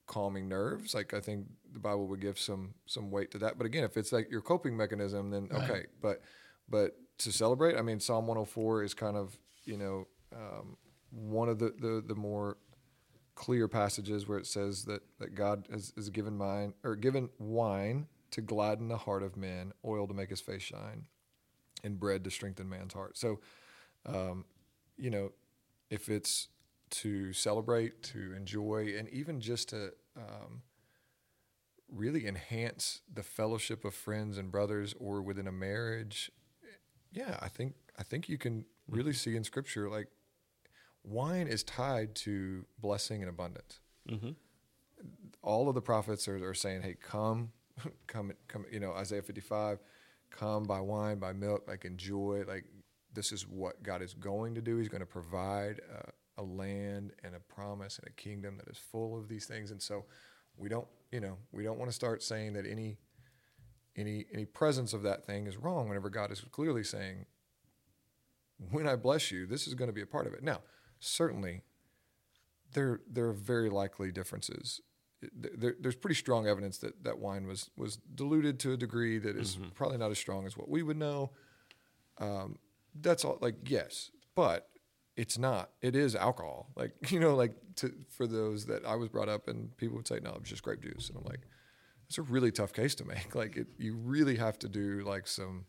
[0.07, 0.95] calming nerves.
[0.95, 3.59] Like, I think the Bible would give some some weight to that.
[3.59, 5.73] But again, if it's like your coping mechanism, then okay.
[5.73, 5.87] Right.
[6.01, 6.23] But
[6.69, 10.77] but to celebrate, I mean, Psalm 104 is kind of you know um,
[11.11, 12.57] one of the, the the more
[13.35, 18.07] clear passages where it says that that God has, has given mine or given wine
[18.33, 21.07] to gladden the heart of men, oil to make his face shine,
[21.85, 23.17] and bread to strengthen man's heart.
[23.17, 23.41] So,
[24.07, 24.47] um,
[24.97, 25.33] you know,
[25.91, 26.49] if it's
[26.93, 30.63] to celebrate, to enjoy, and even just to um,
[31.91, 36.31] really enhance the fellowship of friends and brothers or within a marriage,
[37.13, 40.09] yeah, I think I think you can really see in Scripture like
[41.05, 43.81] wine is tied to blessing and abundance.
[44.09, 44.31] Mm-hmm.
[45.43, 47.53] All of the prophets are, are saying, "Hey, come,
[48.07, 49.79] come, come." You know, Isaiah fifty-five,
[50.31, 52.45] come buy wine, buy milk, like enjoy.
[52.47, 52.65] Like
[53.13, 54.79] this is what God is going to do.
[54.79, 55.81] He's going to provide
[56.39, 59.71] a, land and a promise and a kingdom that is full of these things.
[59.71, 60.05] And so,
[60.57, 62.99] we don't, you know, we don't want to start saying that any
[63.97, 67.27] any any presence of that thing is wrong whenever God is clearly saying,
[68.71, 70.61] "When I bless you, this is going to be a part of it." Now,
[70.99, 71.63] certainly,
[72.73, 74.81] there there are very likely differences.
[75.35, 79.37] There, there's pretty strong evidence that that wine was was diluted to a degree that
[79.37, 81.33] is probably not as strong as what we would know.
[82.19, 82.59] Um,
[82.95, 83.39] that's all.
[83.41, 84.69] Like yes, but
[85.17, 85.71] it's not.
[85.81, 86.69] It is alcohol.
[86.77, 90.09] Like you know, like to, for those that I was brought up, and people would
[90.09, 91.41] say, "No, it's just grape juice," and I'm like,
[92.09, 93.35] it's a really tough case to make.
[93.35, 95.67] Like it, you really have to do like some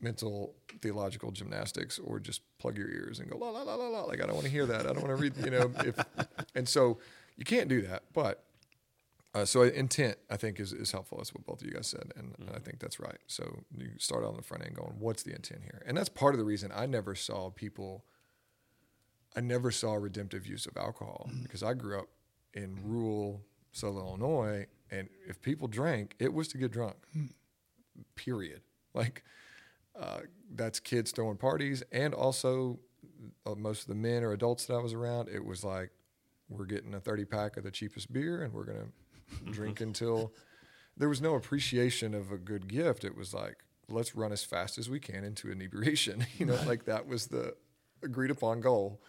[0.00, 4.02] mental theological gymnastics or just plug your ears and go la la la la la.
[4.04, 4.82] Like I don't want to hear that.
[4.82, 5.36] I don't want to read.
[5.36, 5.98] You know, if
[6.54, 6.98] and so
[7.36, 8.04] you can't do that.
[8.14, 8.44] But
[9.34, 11.18] uh, so intent, I think, is, is helpful.
[11.18, 13.18] That's what both of you guys said, and, and I think that's right.
[13.28, 15.82] So you start on the front end going, what's the intent here?
[15.86, 18.04] And that's part of the reason I never saw people.
[19.36, 22.08] I never saw redemptive use of alcohol because I grew up
[22.54, 26.96] in rural Southern Illinois, and if people drank, it was to get drunk.
[28.16, 28.62] Period.
[28.92, 29.22] Like
[29.98, 30.20] uh,
[30.54, 32.80] that's kids throwing parties, and also
[33.46, 35.90] uh, most of the men or adults that I was around, it was like
[36.48, 38.88] we're getting a thirty pack of the cheapest beer, and we're gonna
[39.52, 40.32] drink until
[40.96, 43.04] there was no appreciation of a good gift.
[43.04, 46.26] It was like let's run as fast as we can into inebriation.
[46.38, 47.54] You know, like that was the
[48.02, 49.00] agreed upon goal.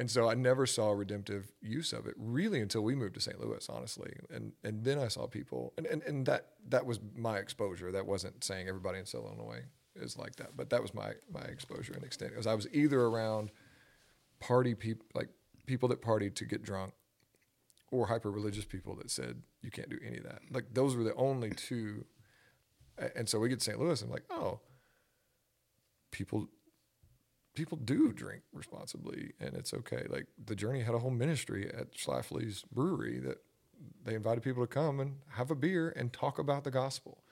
[0.00, 3.38] And so I never saw redemptive use of it really until we moved to St.
[3.38, 4.10] Louis, honestly.
[4.30, 7.92] And and then I saw people and, and, and that that was my exposure.
[7.92, 11.42] That wasn't saying everybody in Southern Illinois is like that, but that was my my
[11.42, 12.30] exposure and extent.
[12.30, 13.50] Because I was either around
[14.38, 15.28] party people like
[15.66, 16.94] people that partied to get drunk
[17.92, 20.40] or hyper religious people that said you can't do any of that.
[20.50, 22.06] Like those were the only two.
[23.14, 23.78] And so we get to St.
[23.78, 24.60] Louis, and I'm like, oh,
[26.10, 26.48] people
[27.60, 30.06] people do drink responsibly, and it's okay.
[30.08, 33.36] Like the Journey had a whole ministry at Schlafly's Brewery that
[34.02, 37.22] they invited people to come and have a beer and talk about the gospel.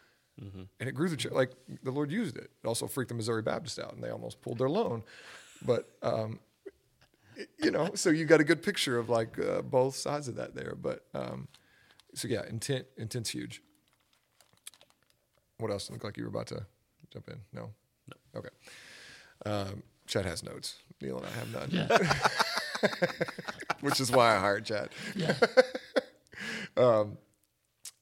[0.78, 1.32] And it grew the church.
[1.32, 2.50] Like the Lord used it.
[2.62, 5.02] It also freaked the Missouri Baptist out, and they almost pulled their loan.
[5.64, 6.40] But um,
[7.58, 10.54] you know, so you got a good picture of like uh, both sides of that
[10.54, 10.74] there.
[10.80, 11.48] But um,
[12.14, 13.62] so yeah, intent intent's huge.
[15.56, 15.90] What else?
[15.90, 16.66] Look like you were about to
[17.12, 17.40] jump in.
[17.52, 17.70] No.
[18.06, 18.38] No.
[18.38, 18.50] Okay.
[19.46, 20.76] Um, Chad has notes.
[21.00, 22.88] Neil and I have none, Yeah.
[23.80, 24.88] which is why I hired Chad.
[25.14, 25.34] Yeah.
[26.76, 27.18] um,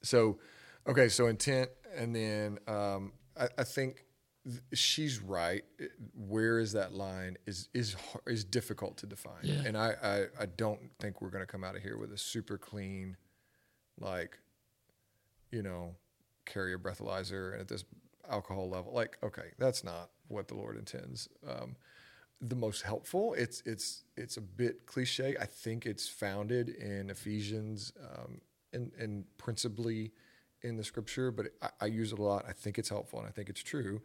[0.02, 0.38] So,
[0.86, 4.04] okay, so intent, and then um, I, I think
[4.44, 5.64] th- she's right.
[6.14, 9.62] Where is that line is is is difficult to define, Yeah.
[9.66, 12.18] and I, I I don't think we're going to come out of here with a
[12.18, 13.16] super clean,
[13.98, 14.38] like,
[15.50, 15.96] you know,
[16.44, 17.84] carry a breathalyzer and at this
[18.30, 18.92] alcohol level.
[18.94, 21.28] Like, okay, that's not what the Lord intends.
[21.48, 21.76] Um,
[22.40, 23.34] the most helpful.
[23.34, 25.36] It's it's it's a bit cliche.
[25.40, 28.40] I think it's founded in Ephesians um,
[28.72, 30.12] and and principally
[30.62, 32.44] in the Scripture, but I, I use it a lot.
[32.48, 34.00] I think it's helpful and I think it's true.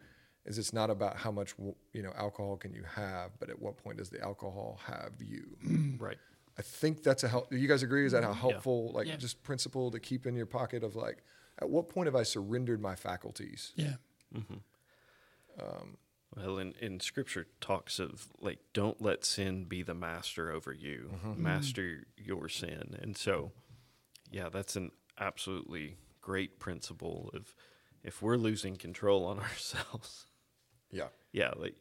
[0.45, 1.53] Is it's not about how much
[1.93, 5.57] you know alcohol can you have, but at what point does the alcohol have you?
[5.99, 6.17] Right.
[6.57, 7.49] I think that's a help.
[7.49, 8.05] Do you guys agree?
[8.05, 9.15] Is that how helpful, like Yeah.
[9.15, 11.23] just principle to keep in your pocket of like,
[11.59, 13.71] at what point have I surrendered my faculties?
[13.75, 13.95] Yeah.
[16.35, 21.11] Well, in, in scripture talks of like, don't let sin be the master over you,
[21.15, 21.43] mm-hmm.
[21.43, 22.97] master your sin.
[23.01, 23.51] And so,
[24.31, 27.53] yeah, that's an absolutely great principle of
[28.03, 30.27] if we're losing control on ourselves,
[30.89, 31.07] Yeah.
[31.33, 31.75] yeah, like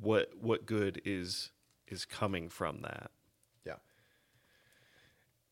[0.00, 1.50] what what good is
[1.86, 3.10] is coming from that?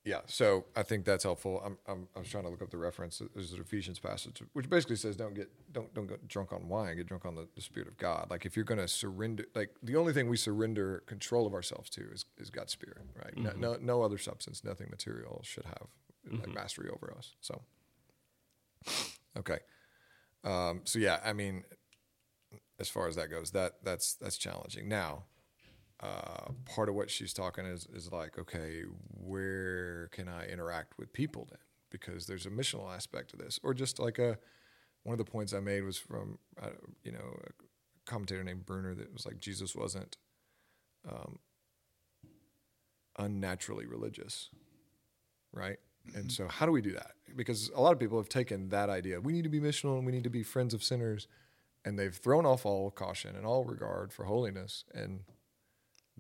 [0.05, 0.23] Yeah.
[0.27, 1.63] So I think that's helpful.
[1.65, 3.23] I'm, I'm, I was trying to look up the reference.
[3.35, 6.97] There's an Ephesians passage, which basically says, don't get, don't, don't get drunk on wine,
[6.97, 8.27] get drunk on the, the spirit of God.
[8.29, 11.89] Like if you're going to surrender, like the only thing we surrender control of ourselves
[11.91, 13.37] to is, is God's spirit, right?
[13.37, 15.87] No, no, no other substance, nothing material should have
[16.31, 17.37] like mastery over us.
[17.41, 17.63] So,
[19.39, 19.59] okay.
[20.43, 21.63] Um, so yeah, I mean,
[22.81, 24.89] as far as that goes, that that's, that's challenging.
[24.89, 25.27] Now,
[26.03, 31.13] uh, part of what she's talking is is like, okay, where can I interact with
[31.13, 31.61] people then?
[31.91, 34.39] Because there's a missional aspect to this, or just like a
[35.05, 36.71] one of the points I made was from uh,
[37.05, 40.17] you know a commentator named Bruner that was like Jesus wasn't
[41.09, 41.39] um,
[43.19, 44.51] unnaturally religious,
[45.53, 45.79] right?
[46.17, 47.13] And so, how do we do that?
[47.37, 49.21] Because a lot of people have taken that idea.
[49.21, 51.29] We need to be missional and we need to be friends of sinners,
[51.85, 55.21] and they've thrown off all caution and all regard for holiness, and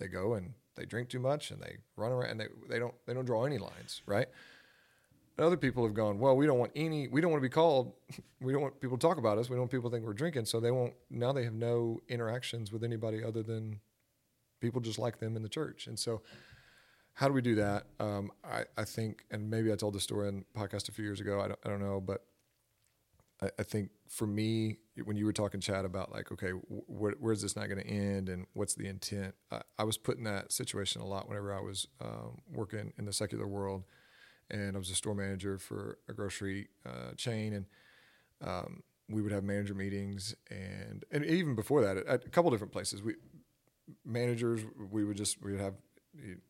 [0.03, 2.95] they go and they drink too much and they run around and they, they don't
[3.07, 4.27] they don't draw any lines, right?
[5.37, 7.53] And other people have gone, well, we don't want any, we don't want to be
[7.53, 7.95] called,
[8.41, 10.12] we don't want people to talk about us, we don't want people to think we're
[10.12, 10.95] drinking, so they won't.
[11.11, 13.81] Now they have no interactions with anybody other than
[14.61, 16.23] people just like them in the church, and so
[17.15, 17.85] how do we do that?
[18.01, 21.21] Um, I, I think, and maybe I told the story in podcast a few years
[21.21, 21.41] ago.
[21.41, 22.25] I don't, I don't know, but
[23.42, 27.42] I, I think for me, when you were talking, Chad, about like, okay, wh- where's
[27.42, 29.35] this not going to end, and what's the intent?
[29.50, 33.05] I, I, was put in that situation a lot whenever I was um, working in
[33.05, 33.85] the secular world,
[34.50, 37.66] and I was a store manager for a grocery uh, chain, and
[38.46, 42.72] um, we would have manager meetings, and and even before that, at a couple different
[42.72, 43.14] places, we
[44.05, 45.74] managers we would just we would have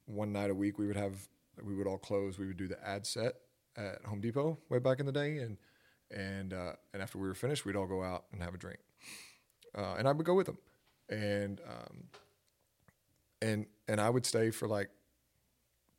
[0.07, 1.29] one night a week we would have
[1.63, 2.39] we would all close.
[2.39, 3.35] We would do the ad set
[3.77, 5.57] at Home Depot way back in the day, and
[6.13, 8.79] and uh, and after we were finished, we'd all go out and have a drink,
[9.77, 10.59] uh, and I would go with them,
[11.09, 12.05] and um,
[13.41, 14.91] and and I would stay for like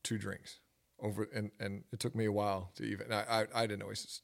[0.04, 0.60] two drinks
[1.00, 3.12] over, and and it took me a while to even.
[3.12, 4.22] I I, I didn't always.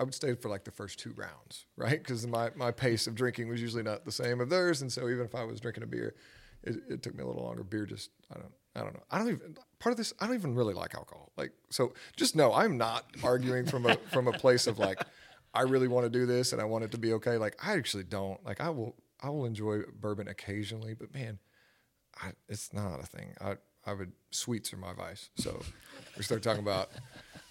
[0.00, 1.98] I would stay for like the first two rounds, right?
[1.98, 5.08] Because my, my pace of drinking was usually not the same of theirs, and so
[5.08, 6.14] even if I was drinking a beer,
[6.62, 7.64] it, it took me a little longer.
[7.64, 9.02] Beer just I don't I don't know.
[9.10, 10.12] I don't even part of this.
[10.20, 11.32] I don't even really like alcohol.
[11.36, 15.02] Like so, just know I'm not arguing from a from a place of like
[15.54, 17.36] I really want to do this and I want it to be okay.
[17.36, 18.44] Like I actually don't.
[18.44, 21.38] Like I will I will enjoy bourbon occasionally, but man,
[22.22, 23.34] I, it's not a thing.
[23.40, 25.30] I I would sweets are my vice.
[25.36, 25.60] So
[26.16, 26.90] we start talking about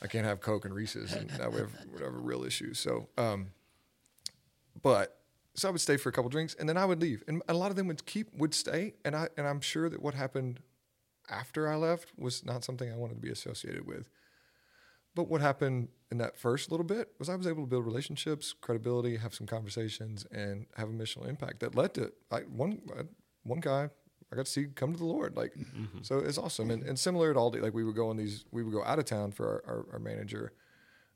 [0.01, 2.79] I can't have Coke and Reese's, and now we have whatever real issues.
[2.79, 3.47] So, um,
[4.81, 5.17] but
[5.55, 7.23] so I would stay for a couple drinks and then I would leave.
[7.27, 8.93] And a lot of them would keep would stay.
[9.03, 10.59] And I and I'm sure that what happened
[11.29, 14.09] after I left was not something I wanted to be associated with.
[15.15, 18.53] But what happened in that first little bit was I was able to build relationships,
[18.53, 22.81] credibility, have some conversations, and have a missional impact that led to like one
[23.43, 23.89] one guy
[24.31, 25.37] I got to see come to the Lord.
[25.37, 25.99] Like, mm-hmm.
[26.01, 26.69] so it's awesome.
[26.69, 28.99] And, and similar at Aldi, like we would go on these, we would go out
[28.99, 30.53] of town for our, our, our manager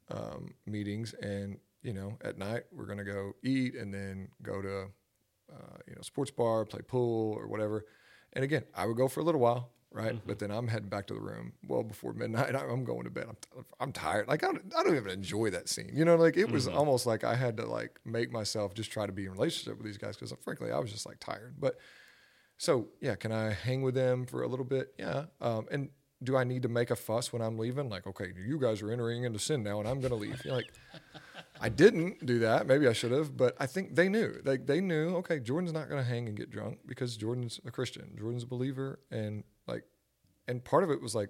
[0.09, 4.83] um, meetings, and you know, at night we're gonna go eat and then go to,
[5.51, 7.85] uh, you know, sports bar, play pool or whatever.
[8.33, 10.13] And again, I would go for a little while, right?
[10.13, 10.27] Mm-hmm.
[10.27, 12.55] But then I'm heading back to the room well before midnight.
[12.55, 13.25] I'm going to bed.
[13.29, 14.27] I'm, I'm tired.
[14.27, 15.91] Like I don't, I don't even enjoy that scene.
[15.93, 16.77] You know, like it was mm-hmm.
[16.77, 19.85] almost like I had to like make myself just try to be in relationship with
[19.85, 21.55] these guys because frankly I was just like tired.
[21.59, 21.77] But
[22.57, 24.93] so yeah, can I hang with them for a little bit?
[24.97, 25.25] Yeah.
[25.39, 25.89] Um, and
[26.23, 27.89] do I need to make a fuss when I'm leaving?
[27.89, 30.39] Like, okay, you guys are entering into sin now, and I'm going to leave.
[30.45, 30.71] You're like,
[31.59, 32.67] I didn't do that.
[32.67, 34.41] Maybe I should have, but I think they knew.
[34.43, 35.15] They they knew.
[35.17, 38.15] Okay, Jordan's not going to hang and get drunk because Jordan's a Christian.
[38.17, 39.43] Jordan's a believer, and like,
[40.51, 41.29] and part of it was like,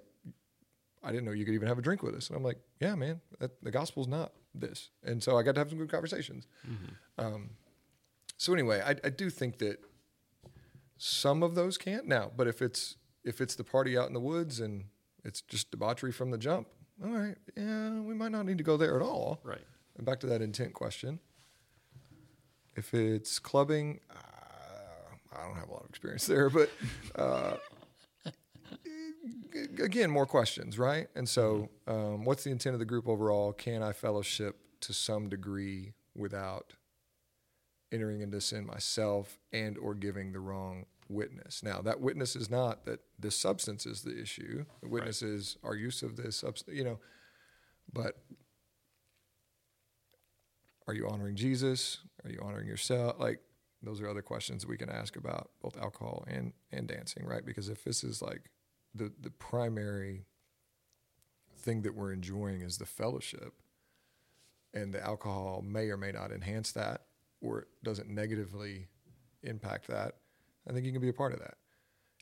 [1.03, 2.95] I didn't know you could even have a drink with us, and I'm like, yeah,
[2.95, 6.47] man, that, the gospel's not this, and so I got to have some good conversations.
[6.67, 7.25] Mm-hmm.
[7.25, 7.49] Um,
[8.37, 9.77] so anyway, I, I do think that
[10.97, 14.19] some of those can't now, but if it's if it's the party out in the
[14.19, 14.85] woods and
[15.23, 16.67] it's just debauchery from the jump,
[17.03, 19.39] all right, yeah, we might not need to go there at all.
[19.43, 19.61] Right.
[19.97, 21.19] And back to that intent question.
[22.75, 26.69] If it's clubbing, uh, I don't have a lot of experience there, but
[27.15, 27.55] uh,
[29.81, 31.07] again, more questions, right?
[31.15, 33.53] And so, um, what's the intent of the group overall?
[33.53, 36.73] Can I fellowship to some degree without
[37.91, 41.61] entering into sin myself and or giving the wrong witness.
[41.61, 44.65] Now, that witness is not that this substance is the issue.
[44.81, 45.31] The witness right.
[45.31, 46.99] is our use of this substance, you know.
[47.91, 48.17] But
[50.87, 51.99] are you honoring Jesus?
[52.23, 53.19] Are you honoring yourself?
[53.19, 53.39] Like,
[53.83, 57.45] those are other questions that we can ask about both alcohol and, and dancing, right?
[57.45, 58.49] Because if this is like
[58.93, 60.25] the, the primary
[61.57, 63.53] thing that we're enjoying is the fellowship,
[64.73, 67.01] and the alcohol may or may not enhance that,
[67.41, 68.87] or it doesn't negatively
[69.43, 70.15] impact that,
[70.67, 71.55] I think you can be a part of that.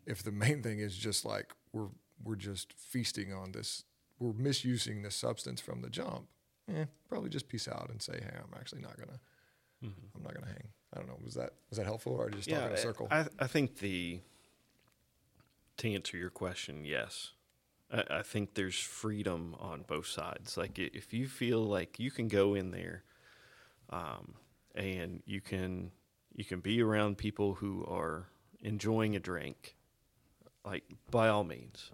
[0.06, 1.90] If the main thing is just like we're
[2.24, 3.84] we're just feasting on this,
[4.20, 6.28] we're misusing this substance from the jump.
[6.74, 9.20] Eh, probably just peace out and say, hey, I'm actually not gonna,
[9.84, 10.06] mm-hmm.
[10.16, 10.68] I'm not gonna hang.
[10.94, 11.18] I don't know.
[11.24, 13.08] Was that was that helpful or just yeah, talking in a circle?
[13.12, 14.20] I, I think the
[15.80, 17.32] to answer your question, yes.
[17.92, 20.58] I, I think there's freedom on both sides.
[20.58, 23.04] Like if you feel like you can go in there,
[23.90, 24.36] um,
[24.76, 25.92] and you can
[26.36, 28.28] you can be around people who are
[28.62, 29.76] enjoying a drink,
[30.64, 31.92] like by all means,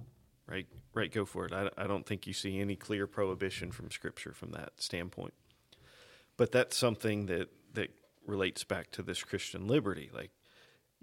[0.47, 0.67] right?
[0.93, 1.53] Right, go for it.
[1.53, 5.33] I, I don't think you see any clear prohibition from Scripture from that standpoint.
[6.37, 7.91] But that's something that that
[8.27, 10.09] relates back to this Christian liberty.
[10.13, 10.31] Like,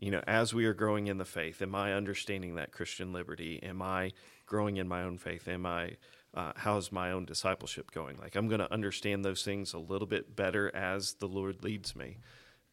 [0.03, 3.63] you know, as we are growing in the faith, am I understanding that Christian liberty?
[3.63, 4.11] Am I
[4.47, 5.47] growing in my own faith?
[5.47, 5.93] Am I
[6.35, 8.19] uh, how's my own discipleship going?
[8.19, 11.95] Like I'm going to understand those things a little bit better as the Lord leads
[11.95, 12.19] me.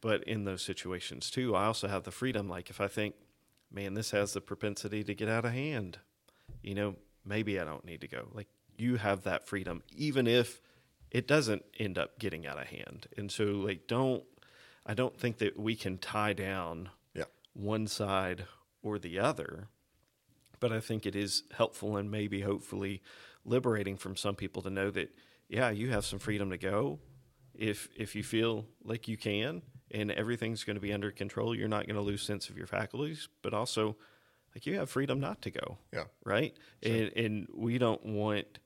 [0.00, 2.48] But in those situations too, I also have the freedom.
[2.48, 3.14] Like if I think,
[3.70, 5.98] man, this has the propensity to get out of hand,
[6.62, 8.26] you know, maybe I don't need to go.
[8.34, 10.60] Like you have that freedom, even if
[11.12, 13.06] it doesn't end up getting out of hand.
[13.16, 14.24] And so, like, don't
[14.84, 16.88] I don't think that we can tie down.
[17.62, 18.44] One side
[18.82, 19.68] or the other.
[20.58, 23.02] But I think it is helpful and maybe hopefully
[23.44, 25.10] liberating from some people to know that
[25.48, 27.00] yeah, you have some freedom to go
[27.54, 31.68] if if you feel like you can and everything's going to be under control, you're
[31.68, 33.96] not going to lose sense of your faculties, but also
[34.54, 35.78] like you have freedom not to go.
[35.92, 36.04] Yeah.
[36.24, 36.56] Right?
[36.82, 38.58] And and we don't want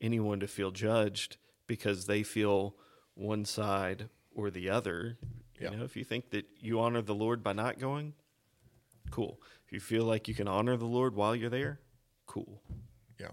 [0.00, 2.76] anyone to feel judged because they feel
[3.14, 5.18] one side or the other.
[5.60, 5.72] Yeah.
[5.72, 8.12] You know, if you think that you honor the Lord by not going,
[9.10, 9.40] cool.
[9.66, 11.80] If you feel like you can honor the Lord while you're there,
[12.26, 12.62] cool.
[13.20, 13.30] Yeah.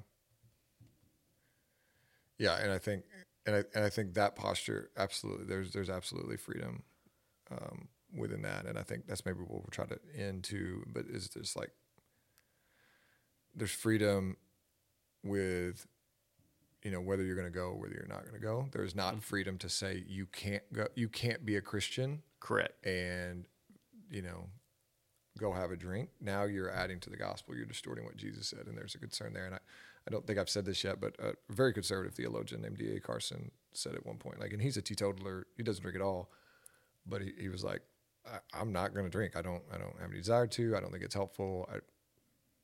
[2.38, 3.04] Yeah, and I think
[3.46, 6.84] and I and I think that posture absolutely there's there's absolutely freedom
[7.52, 10.84] um, within that, and I think that's maybe what we'll try to end to.
[10.88, 11.72] But is just like
[13.56, 14.38] there's freedom
[15.24, 15.88] with
[16.84, 18.68] you know whether you're going to go or whether you're not going to go.
[18.72, 22.86] There's not freedom to say you can't go, you can't be a Christian Correct.
[22.86, 23.46] and
[24.10, 24.48] you know
[25.38, 26.10] go have a drink.
[26.22, 27.56] Now you're adding to the gospel.
[27.56, 29.46] You're distorting what jesus said and there's a concern there.
[29.46, 29.60] And i,
[30.08, 33.00] I don't think i've said this yet but a very conservative theologian named D.A.
[33.00, 35.48] Carson said at one point like and he's a teetotaler.
[35.58, 36.30] He doesn't drink at all
[37.06, 37.82] but he, he was like
[38.26, 39.36] I, i'm not going to drink.
[39.36, 40.76] I don't i don't have any desire to.
[40.76, 41.70] I don't think it's helpful.
[41.72, 41.78] I,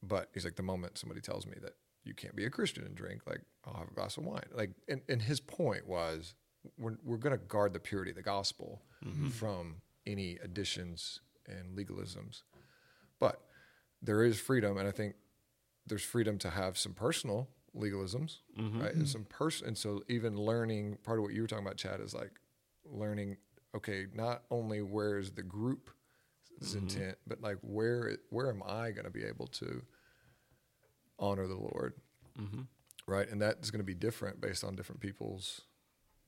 [0.02, 1.74] but he's like the moment somebody tells me that
[2.06, 4.46] you can't be a christian and drink like i'll have a glass of wine.
[4.54, 6.36] Like and, and his point was
[6.78, 9.30] we're, we're going to guard the purity of the gospel mm-hmm.
[9.30, 12.44] from any additions and legalisms
[13.20, 13.42] but
[14.02, 15.16] there is freedom and i think
[15.88, 18.82] there's freedom to have some personal legalisms mm-hmm.
[18.82, 18.94] right?
[18.94, 19.06] And mm-hmm.
[19.06, 22.14] some person and so even learning part of what you were talking about chad is
[22.14, 22.32] like
[22.86, 23.38] learning
[23.76, 25.92] okay not only where is the group's
[26.62, 26.80] mm-hmm.
[26.80, 29.84] intent but like where where am i going to be able to
[31.20, 31.94] honor the lord?
[33.06, 33.30] Right?
[33.30, 35.62] And that's going to be different based on different people's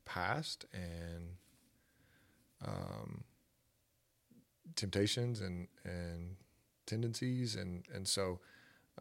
[0.06, 1.38] past and
[2.66, 3.24] um,
[4.76, 6.36] temptations and and
[6.92, 8.40] tendencies and and so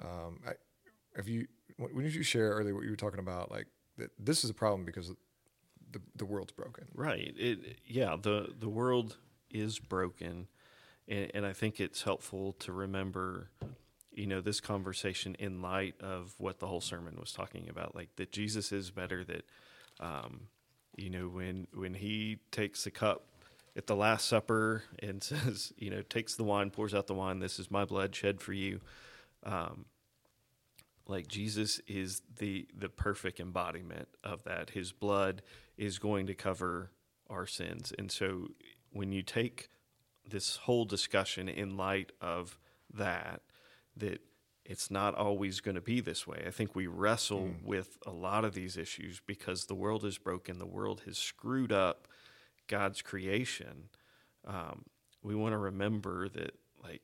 [0.01, 0.53] um, I,
[1.17, 3.67] if you when did you share earlier what you were talking about like
[3.99, 5.13] that this is a problem because
[5.91, 7.35] the the world's broken Right.
[7.37, 9.17] It yeah, the the world
[9.51, 10.47] is broken
[11.09, 13.51] and, and I think it's helpful to remember
[14.13, 18.15] you know this conversation in light of what the whole sermon was talking about like
[18.17, 19.45] that Jesus is better that
[19.99, 20.43] um,
[20.97, 23.27] you know when when he takes the cup
[23.77, 27.39] at the last supper and says you know takes the wine pours out the wine
[27.39, 28.81] this is my blood shed for you
[29.45, 29.87] um,
[31.11, 34.71] like Jesus is the the perfect embodiment of that.
[34.71, 35.43] His blood
[35.77, 36.93] is going to cover
[37.29, 37.93] our sins.
[37.99, 38.49] And so
[38.93, 39.69] when you take
[40.29, 42.59] this whole discussion in light of
[42.95, 43.43] that
[43.97, 44.21] that
[44.65, 46.45] it's not always going to be this way.
[46.47, 50.59] I think we wrestle with a lot of these issues because the world is broken,
[50.59, 52.07] the world has screwed up
[52.71, 53.89] God's creation.
[54.47, 54.85] Um,
[55.23, 57.03] we want to remember that like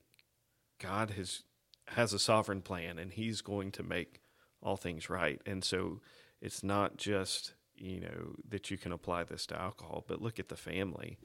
[0.79, 1.43] God has
[1.89, 4.21] has a sovereign plan and he's going to make
[4.63, 5.41] all things right.
[5.45, 6.01] And so
[6.41, 10.49] it's not just, you know, that you can apply this to alcohol, but look at
[10.49, 11.19] the family.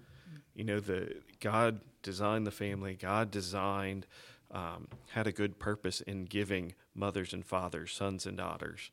[0.53, 4.07] You know, the God designed the family, God designed
[4.49, 8.91] um, had a good purpose in giving mothers and fathers, sons and daughters,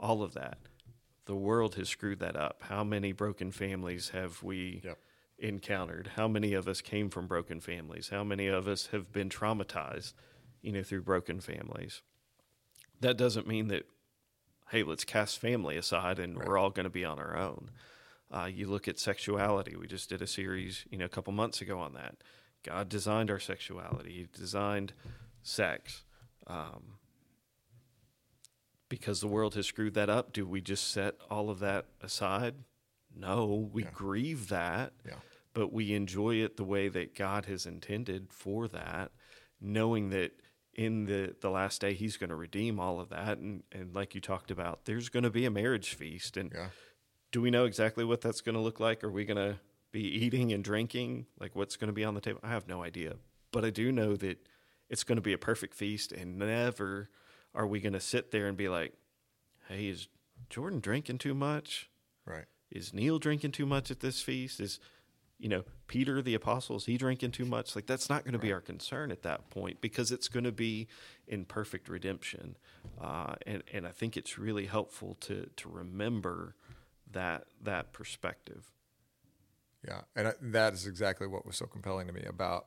[0.00, 0.58] all of that.
[1.26, 2.62] The world has screwed that up.
[2.62, 4.98] How many broken families have we Yep.
[5.38, 6.12] encountered?
[6.16, 8.08] How many of us came from broken families?
[8.08, 10.14] How many of us have been traumatized,
[10.62, 12.02] you know, through broken families?
[13.00, 13.86] That doesn't mean that,
[14.70, 17.70] hey, let's cast family aside and we're all going to be on our own.
[18.30, 19.76] Uh, you look at sexuality.
[19.76, 22.16] We just did a series, you know, a couple months ago on that.
[22.62, 24.12] God designed our sexuality.
[24.12, 24.92] He designed
[25.42, 26.04] sex.
[26.46, 26.98] Um,
[28.88, 32.54] because the world has screwed that up, do we just set all of that aside?
[33.14, 33.90] No, we Yeah.
[33.92, 35.18] grieve that, Yeah.
[35.54, 39.10] but we enjoy it the way that God has intended for that,
[39.60, 40.40] knowing that
[40.74, 43.38] in the, the last day He's going to redeem all of that.
[43.38, 46.36] And, and like you talked about, there's going to be a marriage feast.
[46.36, 46.68] And Yeah.
[47.32, 49.02] do we know exactly what that's going to look like?
[49.02, 49.58] Are we going to
[49.90, 51.26] be eating and drinking?
[51.40, 52.40] Like what's going to be on the table?
[52.42, 53.16] I have no idea.
[53.52, 54.46] But I do know that
[54.90, 57.08] it's going to be a perfect feast, and never
[57.56, 58.92] are we going to sit there and be like,
[59.68, 60.08] hey, is
[60.50, 61.90] Jordan drinking too much?
[62.24, 62.44] Right.
[62.70, 64.60] Is Neil drinking too much at this feast?
[64.60, 64.78] Is
[65.38, 67.76] you know, Peter the apostle, is he drinking too much?
[67.76, 70.52] Like that's not going to be our concern at that point because it's going to
[70.52, 70.88] be
[71.26, 72.56] in perfect redemption.
[73.00, 76.54] Uh, and, and I think it's really helpful to, to remember
[77.12, 78.70] that, that perspective.
[79.86, 82.66] Yeah, and I, that is exactly what was so compelling to me about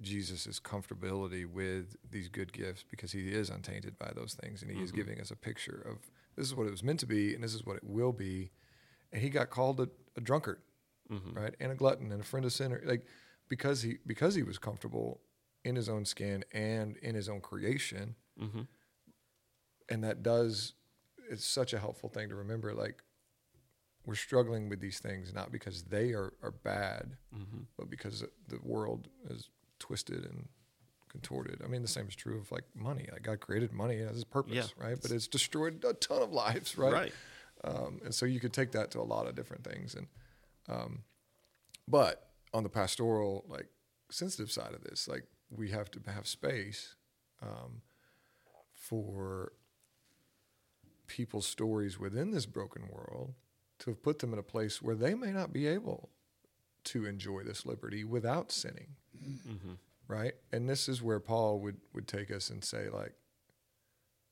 [0.00, 4.82] Jesus' comfortability with these good gifts because he is untainted by those things and he
[4.82, 4.98] is mm-hmm.
[4.98, 5.98] giving us a picture of
[6.36, 8.50] this is what it was meant to be and this is what it will be.
[9.12, 10.60] And he got called a, a drunkard,
[11.10, 11.36] mm-hmm.
[11.36, 11.54] right?
[11.60, 12.82] And a glutton and a friend of sinner.
[12.84, 13.06] Like
[13.48, 15.20] because he because he was comfortable
[15.64, 18.14] in his own skin and in his own creation.
[18.40, 18.62] Mm-hmm.
[19.90, 20.72] And that does
[21.30, 23.02] it's such a helpful thing to remember like
[24.04, 27.16] we're struggling with these things not because they are, are bad,
[27.78, 29.48] but because the world is
[29.82, 30.48] twisted and
[31.10, 31.60] contorted.
[31.64, 33.08] I mean, the same is true of like money.
[33.12, 34.84] Like God created money as his purpose, Yeah.
[34.86, 34.96] right?
[35.02, 36.92] But it's destroyed a ton of lives, right?
[36.92, 37.12] Right.
[37.64, 39.94] Um, and so you could take that to a lot of different things.
[39.94, 40.06] And
[40.68, 41.02] um,
[41.88, 43.66] but on the pastoral, like
[44.10, 46.94] sensitive side of this, like we have to have space
[47.42, 47.82] um,
[48.72, 49.52] for
[51.06, 53.34] people's stories within this broken world
[53.80, 56.08] to have put them in a place where they may not be able
[56.84, 58.96] to enjoy this liberty without sinning
[60.08, 60.34] right?
[60.52, 63.14] And this is where paul would would take us and say like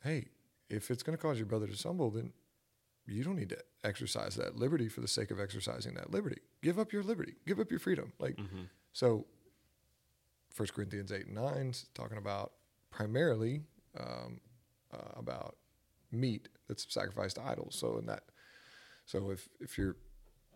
[0.02, 0.26] hey
[0.68, 2.32] if it's going to cause your brother to stumble then
[3.06, 6.38] you don't need to exercise that liberty for the sake of exercising that liberty.
[6.62, 7.34] Give up your liberty.
[7.46, 8.12] Give up your freedom.
[8.20, 8.38] Like
[8.92, 9.26] so
[10.56, 12.52] 1 corinthians 8 and 9 's talking about
[12.90, 13.64] primarily
[13.98, 14.40] um,
[14.92, 15.56] uh, about
[16.12, 17.74] meat that's sacrificed to idols.
[17.74, 18.24] So in that
[19.06, 19.96] so if if you're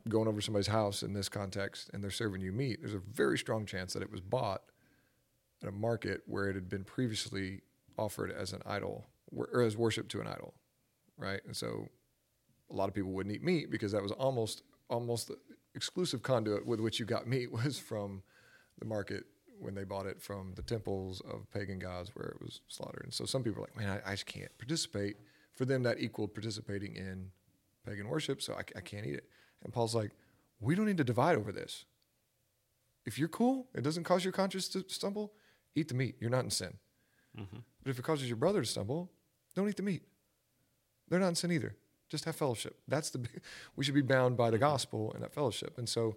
[0.09, 3.39] going over somebody's house in this context and they're serving you meat, there's a very
[3.39, 4.63] strong chance that it was bought
[5.63, 7.61] at a market where it had been previously
[7.99, 10.55] offered as an idol or as worship to an idol,
[11.17, 11.41] right?
[11.47, 11.89] And so
[12.71, 15.39] a lot of people wouldn't eat meat because that was almost almost the
[15.75, 18.23] exclusive conduit with which you got meat was from
[18.79, 19.25] the market
[19.59, 23.05] when they bought it from the temples of pagan gods where it was slaughtered.
[23.05, 25.17] And so some people are like, man, I, I just can't participate.
[25.55, 27.31] For them, that equaled participating in
[27.87, 29.29] pagan worship, so I, I can't eat it.
[29.65, 30.13] And Paul's like,
[30.61, 31.85] we don't need to divide over this.
[33.07, 35.33] If you're cool, it doesn't cause your conscience to stumble,
[35.75, 36.17] eat the meat.
[36.21, 36.75] You're not in sin.
[37.39, 37.59] Mm-hmm.
[37.83, 39.11] But if it causes your brother to stumble,
[39.55, 40.03] don't eat the meat.
[41.09, 41.75] They're not in sin either.
[42.09, 42.79] Just have fellowship.
[42.89, 43.27] That's the
[43.77, 44.65] we should be bound by the mm-hmm.
[44.65, 45.77] gospel and that fellowship.
[45.79, 46.17] And so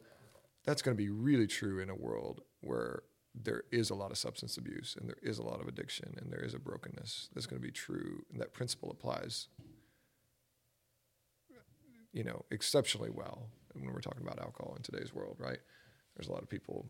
[0.66, 3.04] that's going to be really true in a world where
[3.44, 6.32] there is a lot of substance abuse and there is a lot of addiction and
[6.32, 7.30] there is a brokenness.
[7.34, 9.48] That's going to be true, and that principle applies
[12.14, 15.60] you know, exceptionally well when we're talking about alcohol in today's world, right?
[16.16, 16.90] There's a lot of people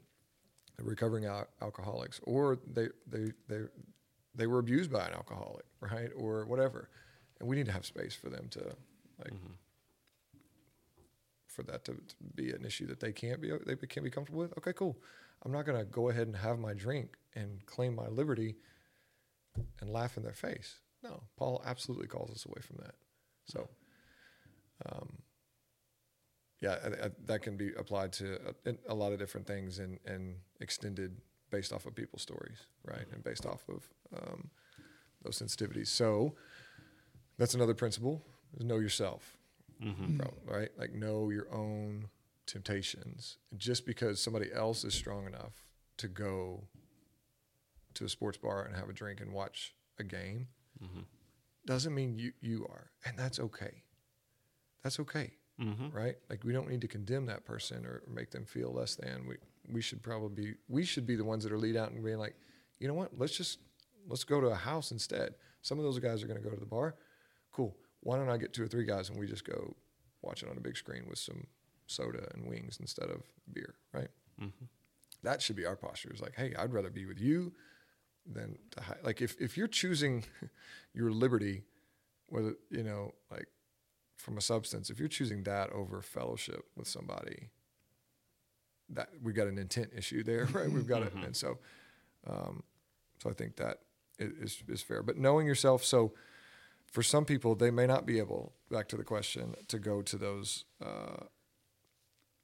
[0.81, 3.61] recovering al- alcoholics, or they they they
[4.35, 6.89] they were abused by an alcoholic, right, or whatever,
[7.39, 8.59] and we need to have space for them to
[9.19, 9.53] like mm-hmm.
[11.47, 14.41] for that to, to be an issue that they can't be they can't be comfortable
[14.41, 14.57] with.
[14.57, 14.97] Okay, cool.
[15.43, 18.55] I'm not going to go ahead and have my drink and claim my liberty
[19.79, 20.79] and laugh in their face.
[21.03, 22.95] No, Paul absolutely calls us away from that.
[23.45, 23.69] So
[24.85, 25.17] um,
[26.61, 29.99] yeah, I, I, that can be applied to a, a lot of different things and,
[30.05, 31.17] and extended
[31.49, 33.05] based off of people's stories, right?
[33.13, 34.49] And based off of um,
[35.23, 35.87] those sensitivities.
[35.87, 36.35] So
[37.37, 38.23] that's another principle
[38.57, 39.37] is know yourself,
[40.17, 40.69] bro, right?
[40.77, 42.09] Like know your own
[42.47, 43.37] temptations.
[43.51, 45.67] And just because somebody else is strong enough
[45.97, 46.63] to go
[47.93, 50.47] to a sports bar and have a drink and watch a game
[51.65, 52.91] doesn't mean you, you are.
[53.05, 53.83] And that's okay
[54.87, 55.89] that's okay, mm-hmm.
[55.91, 56.15] right?
[56.29, 59.27] Like we don't need to condemn that person or make them feel less than.
[59.27, 59.35] We
[59.69, 62.17] we should probably be we should be the ones that are lead out and being
[62.17, 62.35] like,
[62.79, 63.11] you know what?
[63.17, 63.59] Let's just
[64.07, 65.35] let's go to a house instead.
[65.61, 66.95] Some of those guys are going to go to the bar.
[67.51, 67.75] Cool.
[67.99, 69.75] Why don't I get two or three guys and we just go
[70.21, 71.47] watch it on a big screen with some
[71.85, 74.07] soda and wings instead of beer, right?
[74.41, 74.65] Mm-hmm.
[75.23, 76.13] That should be our posture.
[76.13, 77.51] Is like, hey, I'd rather be with you
[78.25, 80.23] than to hi- like if if you're choosing
[80.93, 81.63] your liberty,
[82.27, 83.49] whether you know like
[84.17, 87.49] from a substance, if you're choosing that over fellowship with somebody,
[88.89, 90.69] that we've got an intent issue there, right?
[90.69, 91.57] We've got it, and so,
[92.27, 92.63] um,
[93.21, 93.79] so I think that
[94.19, 95.03] is is is fair.
[95.03, 96.13] But knowing yourself, so
[96.91, 98.53] for some people, they may not be able.
[98.69, 101.23] Back to the question, to go to those, uh,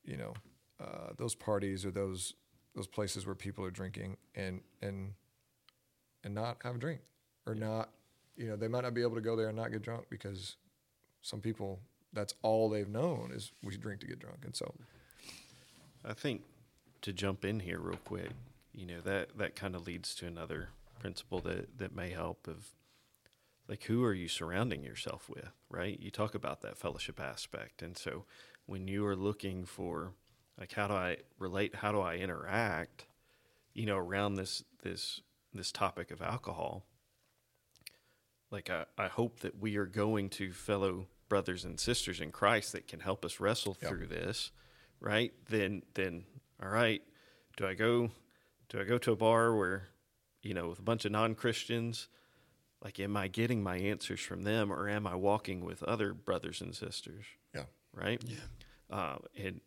[0.05, 0.33] you know,
[0.79, 2.33] uh, those parties or those
[2.75, 5.13] those places where people are drinking and and
[6.23, 7.01] and not have a drink
[7.45, 7.89] or not,
[8.37, 10.55] you know, they might not be able to go there and not get drunk because
[11.23, 11.79] some people
[12.13, 14.71] that's all they've known is we drink to get drunk and so
[16.05, 16.43] I think
[17.01, 18.31] to jump in here real quick,
[18.73, 20.69] you know that that kind of leads to another
[20.99, 22.73] principle that that may help of
[23.67, 25.99] like who are you surrounding yourself with, right?
[25.99, 28.25] You talk about that fellowship aspect, and so
[28.65, 30.13] when you are looking for
[30.59, 31.75] Like how do I relate?
[31.75, 33.05] How do I interact?
[33.73, 35.21] You know, around this this
[35.53, 36.85] this topic of alcohol.
[38.53, 42.71] Like I, I hope that we are going to fellow brothers and sisters in Christ
[42.73, 43.89] that can help us wrestle Yep.
[43.89, 44.51] through this,
[44.99, 45.33] right?
[45.49, 46.25] Then then
[46.61, 47.01] all right,
[47.57, 48.11] do I go
[48.69, 49.89] do I go to a bar where,
[50.43, 52.07] you know, with a bunch of non Christians?
[52.83, 56.61] Like am I getting my answers from them or am I walking with other brothers
[56.61, 57.25] and sisters?
[57.55, 57.63] Yeah.
[57.93, 58.21] Right?
[58.25, 58.35] Yeah.
[58.95, 59.61] uh, and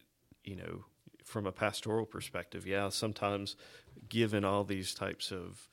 [0.44, 0.84] you know
[1.24, 3.56] from a pastoral perspective yeah sometimes
[4.08, 5.68] given all these types of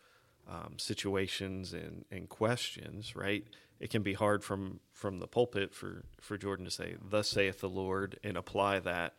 [0.50, 3.46] um, situations and, and questions right?
[3.80, 7.60] It can be hard from from the pulpit for for jordan to say thus saith
[7.60, 9.16] the lord and apply that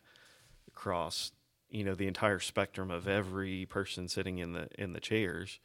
[0.67, 1.31] across
[1.69, 5.59] you know the entire spectrum of every person sitting in the in the chairs.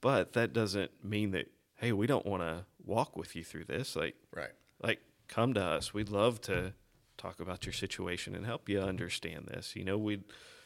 [0.00, 3.96] But that doesn't mean that hey we don't want to walk with you through this.
[3.96, 4.50] Like Right.
[4.82, 5.94] like come to us.
[5.94, 6.72] We'd love to
[7.16, 9.76] talk about your situation and help you understand this.
[9.76, 10.24] You know we'd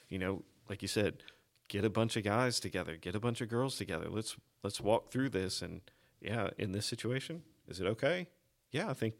[0.08, 1.22] you know like you said
[1.68, 5.10] get a bunch of guys together get a bunch of girls together let's let's walk
[5.10, 5.80] through this and
[6.20, 8.28] yeah in this situation is it okay
[8.70, 9.14] yeah i think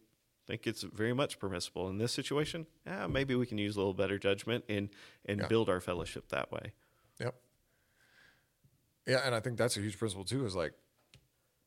[0.46, 3.94] think it's very much permissible in this situation yeah maybe we can use a little
[3.94, 4.90] better judgment and
[5.24, 5.46] and Yeah.
[5.48, 6.72] build our fellowship that way
[7.20, 7.34] Yep.
[9.06, 10.44] Yeah, and I think that's a huge principle too.
[10.46, 10.72] Is like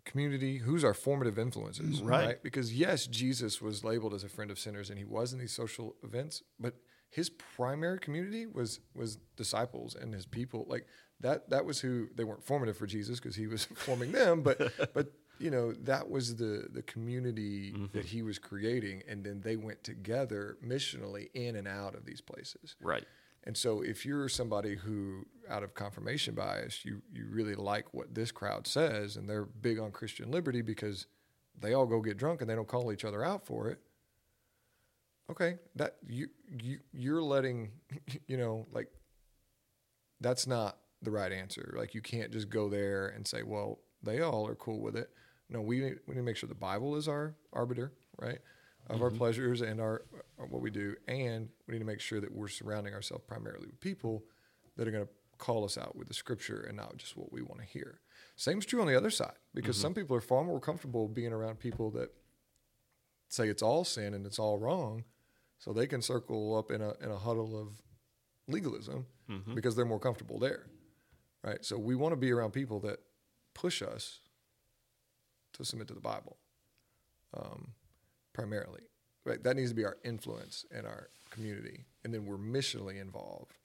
[0.06, 0.58] community.
[0.58, 2.02] Who's our formative influences?
[2.02, 2.42] Right.
[2.42, 5.54] Because yes, Jesus was labeled as a friend of sinners, and he was in these
[5.54, 6.76] social events, but
[7.10, 10.66] his primary community was was disciples and his people.
[10.68, 10.86] Like
[11.22, 11.50] that.
[11.50, 14.60] That was who they weren't formative for Jesus because he was forming them, but
[14.94, 15.12] but.
[15.40, 17.96] You know that was the the community mm-hmm.
[17.96, 22.22] that he was creating, and then they went together missionally in and out of these
[22.22, 22.76] places.
[22.82, 23.06] right
[23.48, 28.14] And so if you're somebody who out of confirmation bias, you you really like what
[28.14, 31.08] this crowd says and they're big on Christian liberty because
[31.58, 33.80] they all go get drunk and they don't call each other out for it.
[35.30, 37.72] Okay, that you you you're letting
[38.28, 38.88] you know like
[40.22, 41.74] that's not the right answer.
[41.78, 45.10] Like you can't just go there and say, well, they all are cool with it.
[45.50, 48.40] No, we need, we need to make sure the Bible is our arbiter, right,
[48.90, 49.18] of our mm-hmm.
[49.18, 50.04] pleasures and our,
[50.40, 53.68] our what we do, and we need to make sure that we're surrounding ourselves primarily
[53.68, 54.24] with people
[54.76, 57.42] that are going to call us out with the Scripture and not just what we
[57.42, 58.02] want to hear.
[58.36, 59.84] Same's true on the other side because mm-hmm.
[59.84, 62.12] some people are far more comfortable being around people that
[63.30, 65.04] say it's all sin and it's all wrong,
[65.60, 67.70] so they can circle up in a in a huddle of
[68.48, 69.06] legalism
[69.56, 70.68] because they're more comfortable there,
[71.44, 71.64] right?
[71.66, 73.00] So we want to be around people that
[73.54, 74.20] push us
[75.54, 76.38] to submit to the Bible,
[77.34, 77.70] um,
[78.34, 78.82] primarily.
[79.26, 83.58] Right, that needs to be our influence in our community, and then we're missionally involved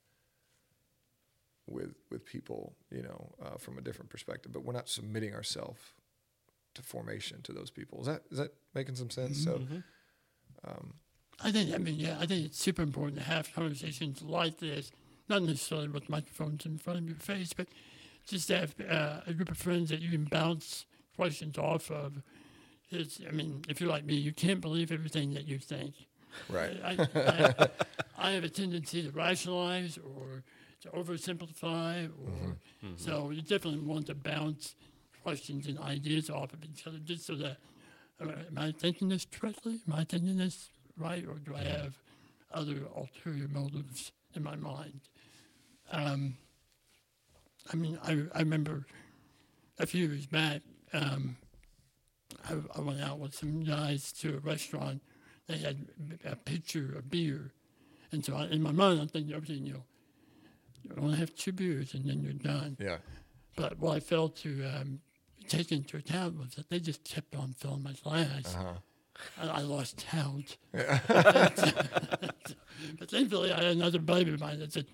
[1.69, 4.53] with with people, you know, uh, from a different perspective.
[4.53, 5.81] But we're not submitting ourselves
[6.75, 8.01] to formation to those people.
[8.01, 9.45] Is that is that making some sense?
[9.45, 9.61] So,
[11.45, 14.93] I think, I mean, yeah, I think it's super important to have conversations like this,
[15.29, 17.67] not necessarily with microphones in front of your face, but
[18.27, 20.87] just to have uh, a group of friends that you can bounce
[21.17, 22.23] questions off of.
[22.91, 25.95] It's, I mean, if you're like me, you can't believe everything that you think.
[26.49, 27.69] right, I, I,
[28.19, 30.43] I have a tendency to rationalize or
[30.83, 32.57] to oversimplify, or
[32.97, 34.75] so you definitely want to bounce
[35.23, 37.59] questions and ideas off of each other, just so that
[38.21, 39.81] am I thinking this correctly?
[39.87, 41.99] Am I thinking this right, or do I have
[42.53, 45.01] other ulterior motives in my mind?
[45.91, 46.37] Um,
[47.73, 48.87] I mean, I, I remember
[49.79, 50.63] a few years back,
[50.93, 51.37] um,
[52.49, 55.03] I, I went out with some guys to a restaurant.
[55.47, 55.87] They had
[56.25, 57.53] a pitcher of beer.
[58.11, 59.85] And so I, in my mind, I'm thinking, okay, you know,
[60.83, 62.77] you only have two beers and then you're done.
[62.81, 62.99] yeah,
[63.57, 65.01] But what I failed to um,
[65.49, 68.55] take into account was that they just kept on filling my glass.
[68.55, 68.75] uh-huh.
[69.41, 70.57] I, I lost count.
[70.73, 71.01] but
[73.09, 74.87] thankfully, I had another buddy of mine that said,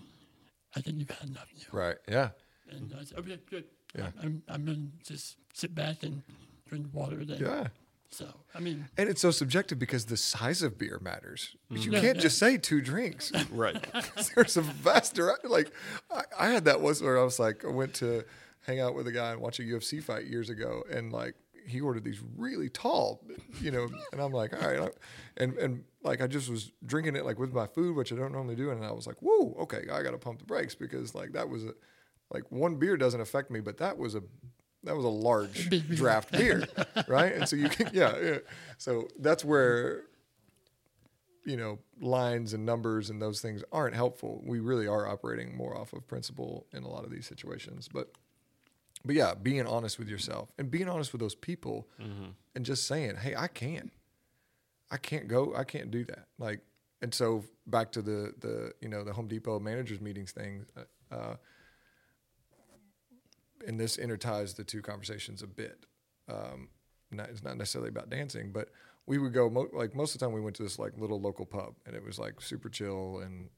[0.77, 1.79] I think you've had enough now.
[1.79, 2.31] right, yeah,
[2.71, 3.65] And I said, okay, good.
[3.97, 4.11] Yeah.
[4.23, 6.23] I'm, I'm going to just sit back and
[6.69, 7.39] drink water then.
[7.41, 7.69] yeah.
[8.11, 11.57] So, I mean, And it's so subjective because the size of beer matters.
[11.71, 11.93] But you mm-hmm.
[11.95, 12.23] Yeah, can't yeah.
[12.23, 13.33] just say two drinks.
[13.51, 13.87] right
[14.35, 15.49] There's a vast variety.
[15.49, 15.71] Like
[16.11, 18.25] I, I had that once where I was like, I went to
[18.67, 21.35] hang out with a guy and watch a UFC fight years ago, and like
[21.69, 23.23] he ordered these really tall,
[23.61, 24.91] you know, and I'm like, all right,
[25.37, 28.33] and and like I just was drinking it like with my food, which I don't
[28.33, 31.15] normally do, and I was like, whoa, okay, I got to pump the brakes because
[31.15, 31.75] like that was a,
[32.31, 34.23] like one beer doesn't affect me, but that was a
[34.85, 36.67] that was a large draft beer,
[37.09, 37.33] right?
[37.33, 38.39] And so you can, yeah, yeah.
[38.79, 40.05] So that's where
[41.45, 44.43] you know lines and numbers and those things aren't helpful.
[44.47, 48.13] We really are operating more off of principle in a lot of these situations, but
[49.05, 51.89] but yeah, being honest with yourself and being honest with those people,
[52.55, 53.93] and just saying, "Hey, I can't,
[54.91, 56.61] I can't go, I can't do that." Like
[57.01, 61.15] and so back to the the you know the Home Depot managers meetings thing, uh,
[61.15, 61.37] uh,
[63.67, 65.87] and this interties the two conversations a bit.
[66.29, 66.69] Um,
[67.11, 68.69] not, it's not necessarily about dancing, but
[69.07, 71.21] we would go mo- like most of the time we went to this like little
[71.21, 73.49] local pub, and it was like super chill, and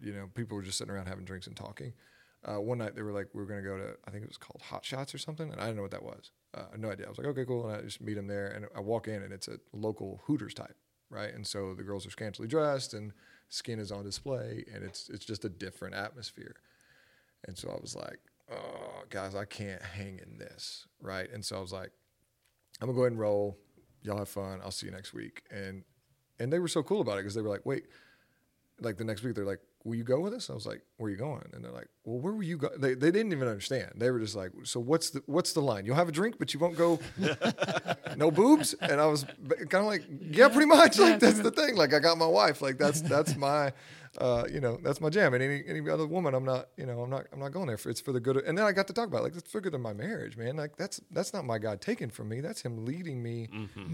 [0.00, 1.92] you know people were just sitting around having drinks and talking.
[2.46, 4.28] Uh, one night they were like we were going to go to I think it
[4.28, 6.30] was called Hot Shots or something, and I didn't know what that was.
[6.54, 7.06] Uh, no idea.
[7.06, 9.22] I was like okay cool, and I just meet them there, and I walk in,
[9.22, 10.76] and it's a local Hooters type,
[11.10, 11.34] right?
[11.34, 13.12] And so the girls are scantily dressed, and
[13.48, 16.54] skin is on display, and it's it's just a different atmosphere.
[17.46, 18.18] And so I was like,
[18.50, 21.28] oh, guys, I can't hang in this, right?
[21.32, 21.90] And so I was like,
[22.80, 23.58] I'm gonna go ahead and roll.
[24.02, 24.60] Y'all have fun.
[24.62, 25.42] I'll see you next week.
[25.50, 25.82] And
[26.38, 27.86] and they were so cool about it because they were like, wait,
[28.80, 30.50] like the next week they're like, will you go with us?
[30.50, 31.48] I was like, where are you going?
[31.52, 32.80] And they're like, well, where were you going?
[32.80, 33.92] They, they didn't even understand.
[33.96, 35.86] They were just like, so what's the what's the line?
[35.86, 36.98] You'll have a drink, but you won't go.
[38.16, 38.74] no boobs.
[38.80, 40.98] And I was kind of like, yeah, pretty much.
[40.98, 41.76] Like that's the thing.
[41.76, 42.60] Like I got my wife.
[42.60, 43.72] Like that's that's my.
[44.18, 47.00] Uh, you know that's my jam, and any any other woman, I'm not, you know,
[47.02, 47.90] I'm not, I'm not going there for.
[47.90, 48.38] It's for the good.
[48.38, 49.82] Of, and then I got to talk about it, like it's for the good of
[49.82, 50.56] my marriage, man.
[50.56, 52.40] Like that's that's not my God taken from me.
[52.40, 53.48] That's Him leading me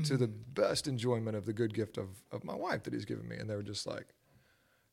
[0.04, 3.26] to the best enjoyment of the good gift of of my wife that He's given
[3.26, 3.34] me.
[3.36, 4.14] And they were just like,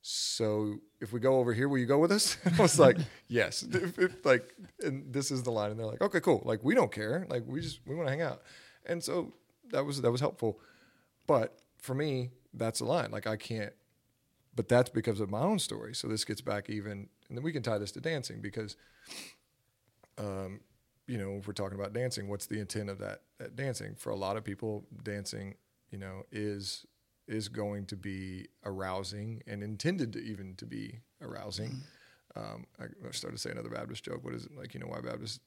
[0.02, 2.38] so if we go over here, will you go with us?
[2.58, 2.98] I was like,
[3.28, 3.64] yes.
[3.72, 6.42] If, if, like, and this is the line, and they're like, okay, cool.
[6.46, 7.26] Like we don't care.
[7.30, 8.42] Like we just we want to hang out,
[8.86, 9.34] and so
[9.72, 10.60] that was that was helpful.
[11.28, 13.12] But for me, that's a line.
[13.12, 13.74] Like I can't.
[14.56, 15.94] But that's because of my own story.
[15.96, 18.76] So this gets back even, and then we can tie this to dancing because,
[20.18, 20.60] um,
[21.08, 23.96] you know, if we're talking about dancing, what's the intent of that, that dancing?
[23.96, 25.56] For a lot of people, dancing,
[25.92, 26.86] you know, is
[27.30, 31.82] is going to be arousing and intended to even to be arousing.
[32.36, 34.24] Um, I, I started to say another Baptist joke.
[34.26, 34.74] What is it like?
[34.74, 35.40] You know why Baptists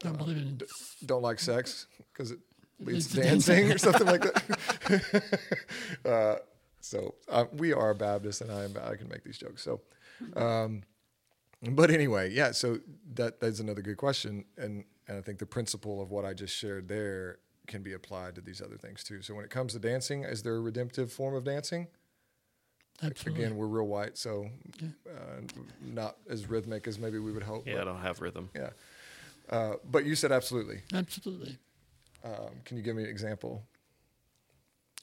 [0.00, 0.60] Don't believe in
[1.04, 2.38] don't like sex because it
[2.80, 5.40] leads to Leads to dancing or something like that.
[6.10, 6.36] uh,
[6.80, 8.74] so uh, we are Baptists, and I am.
[8.82, 9.62] I can make these jokes.
[9.62, 9.80] So,
[10.36, 10.82] um,
[11.62, 12.52] but anyway, yeah.
[12.52, 12.78] So
[13.14, 16.56] that that's another good question, and and I think the principle of what I just
[16.56, 19.22] shared there can be applied to these other things too.
[19.22, 21.88] So when it comes to dancing, is there a redemptive form of dancing?
[23.02, 23.44] absolutely.
[23.44, 24.48] Again, we're real white, so
[24.82, 25.40] uh,
[25.82, 27.66] not as rhythmic as maybe we would hope.
[27.66, 28.48] Yeah, I don't have rhythm.
[28.54, 28.70] yeah.
[29.50, 30.80] Uh, but you said absolutely.
[30.92, 31.58] absolutely.
[32.24, 33.62] Um, can you give me an example?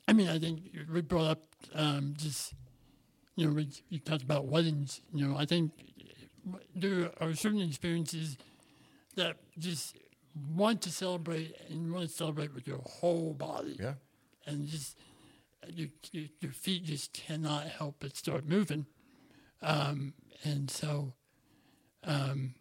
[0.08, 0.62] I mean, I think
[0.92, 1.44] we brought up
[1.74, 2.54] um, just,
[3.36, 5.00] you know, we, we talked about weddings.
[5.14, 5.72] You know, I think
[6.76, 8.38] there are certain experiences
[9.16, 9.96] that just
[10.36, 13.78] want to celebrate and you want to celebrate with your whole body.
[13.80, 13.94] Yeah.
[14.46, 14.98] And just,
[15.68, 18.86] your, your, your feet just cannot help but start moving.
[19.62, 20.14] Um,
[20.44, 21.14] and so,
[22.04, 22.56] um,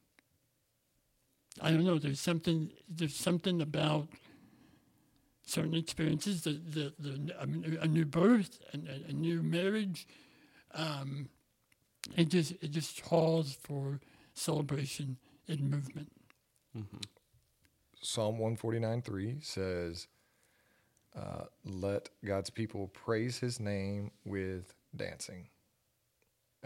[1.61, 4.09] I don't know, there's something, there's something about
[5.45, 10.07] certain experiences, the, the, the a, new- a new birth, and a, a new marriage,
[10.75, 11.29] um,
[12.16, 14.01] it just it just calls for
[14.35, 16.11] celebration and movement.
[18.03, 20.09] Psalm 149 3 says,
[21.16, 25.48] uh, Let God's people praise his name with dancing.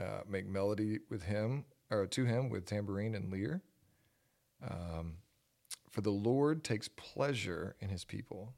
[0.01, 3.63] Uh, make melody with him, or to him with tambourine and lyre.
[4.67, 5.15] Um,
[5.91, 8.55] for the Lord takes pleasure in his people,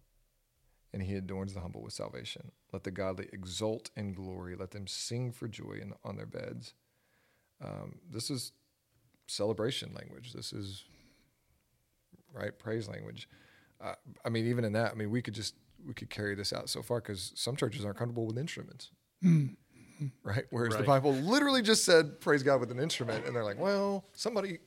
[0.93, 2.53] and he adorns the humble with salvation.
[2.73, 4.57] Let the godly exult in glory.
[4.57, 6.75] Let them sing for joy in, on their beds.
[7.63, 8.53] Um, this is
[9.27, 10.33] celebration language.
[10.33, 10.85] This is
[12.33, 13.29] right praise language.
[13.81, 15.55] Uh, I mean, even in that, I mean, we could just
[15.87, 18.91] we could carry this out so far because some churches aren't comfortable with instruments,
[20.23, 20.45] right?
[20.51, 24.05] Whereas the Bible literally just said praise God with an instrument, and they're like, well,
[24.15, 24.59] somebody,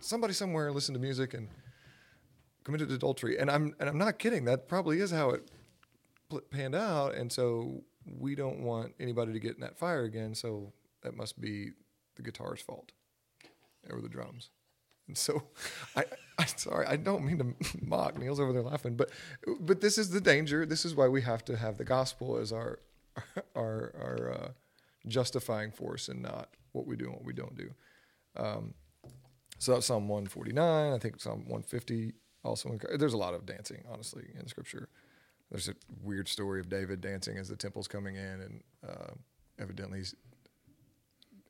[0.00, 1.48] somebody somewhere listened to music and
[2.64, 4.44] committed adultery, and I'm and I'm not kidding.
[4.44, 5.50] That probably is how it
[6.50, 10.34] panned out, and so we don't want anybody to get in that fire again.
[10.34, 10.72] So
[11.02, 11.70] that must be
[12.16, 12.92] the guitar's fault
[13.90, 14.50] or the drums.
[15.08, 15.42] And so,
[15.96, 16.04] I,
[16.38, 17.54] I sorry, I don't mean to
[17.84, 18.18] mock.
[18.18, 19.10] Neil's over there laughing, but
[19.58, 20.64] but this is the danger.
[20.64, 22.78] This is why we have to have the gospel as our
[23.56, 24.48] our our uh,
[25.08, 27.70] justifying force, and not what we do and what we don't do.
[28.36, 28.74] Um,
[29.58, 30.92] so that's Psalm 149.
[30.92, 32.12] I think Psalm 150
[32.44, 32.78] also.
[32.96, 34.88] There's a lot of dancing, honestly, in Scripture.
[35.50, 39.12] There's a weird story of David dancing as the temple's coming in, and uh,
[39.58, 40.14] evidently he's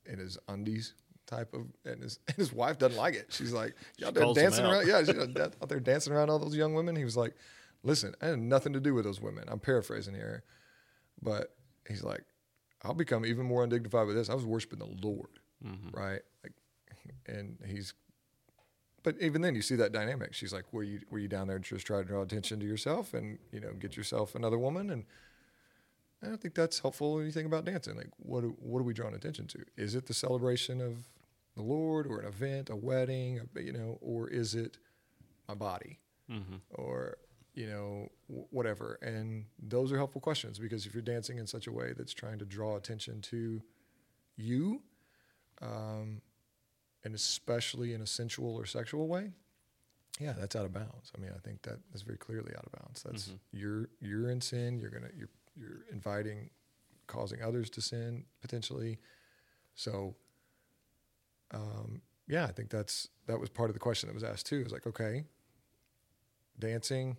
[0.05, 0.93] in his undies
[1.29, 3.27] type of, and his and his wife doesn't like it.
[3.29, 4.87] She's like, "Y'all him dancing around?
[4.87, 7.35] Yeah, she's out there dancing around all those young women." He was like,
[7.83, 10.43] "Listen, I had nothing to do with those women." I'm paraphrasing here,
[11.21, 11.55] but
[11.87, 12.23] he's like,
[12.83, 14.29] "I'll become even more undignified with this.
[14.29, 15.29] I was worshiping the Lord,
[15.91, 16.53] right?" Like,
[17.27, 17.93] and he's
[19.01, 21.57] but even then you see that dynamic she's like were you were you down there
[21.57, 25.05] just trying to draw attention to yourself and you know get yourself another woman and
[26.21, 27.95] I don't think that's helpful when you think about dancing.
[27.95, 29.63] Like, what what are we drawing attention to?
[29.77, 31.07] Is it the celebration of
[31.59, 34.77] the Lord, or an event, a wedding, a, you know, or is it
[35.47, 35.99] my body,
[36.31, 36.57] Mm-hmm.
[36.71, 37.17] or
[37.55, 38.97] you know, w- whatever?
[39.01, 42.39] And those are helpful questions because if you're dancing in such a way that's trying
[42.39, 43.61] to draw attention to
[44.37, 44.81] you,
[45.61, 46.21] um,
[47.03, 49.31] and especially in a sensual or sexual way,
[50.19, 51.11] yeah, that's out of bounds.
[51.17, 53.03] I mean, I think that is very clearly out of bounds.
[53.03, 53.39] That's Mhm.
[53.51, 54.79] you're you're in sin.
[54.79, 56.49] You're gonna you're you're inviting,
[57.07, 58.99] causing others to sin potentially.
[59.75, 60.15] So,
[61.53, 64.61] um, yeah, I think that's that was part of the question that was asked too.
[64.65, 65.25] Is like, okay,
[66.59, 67.17] dancing,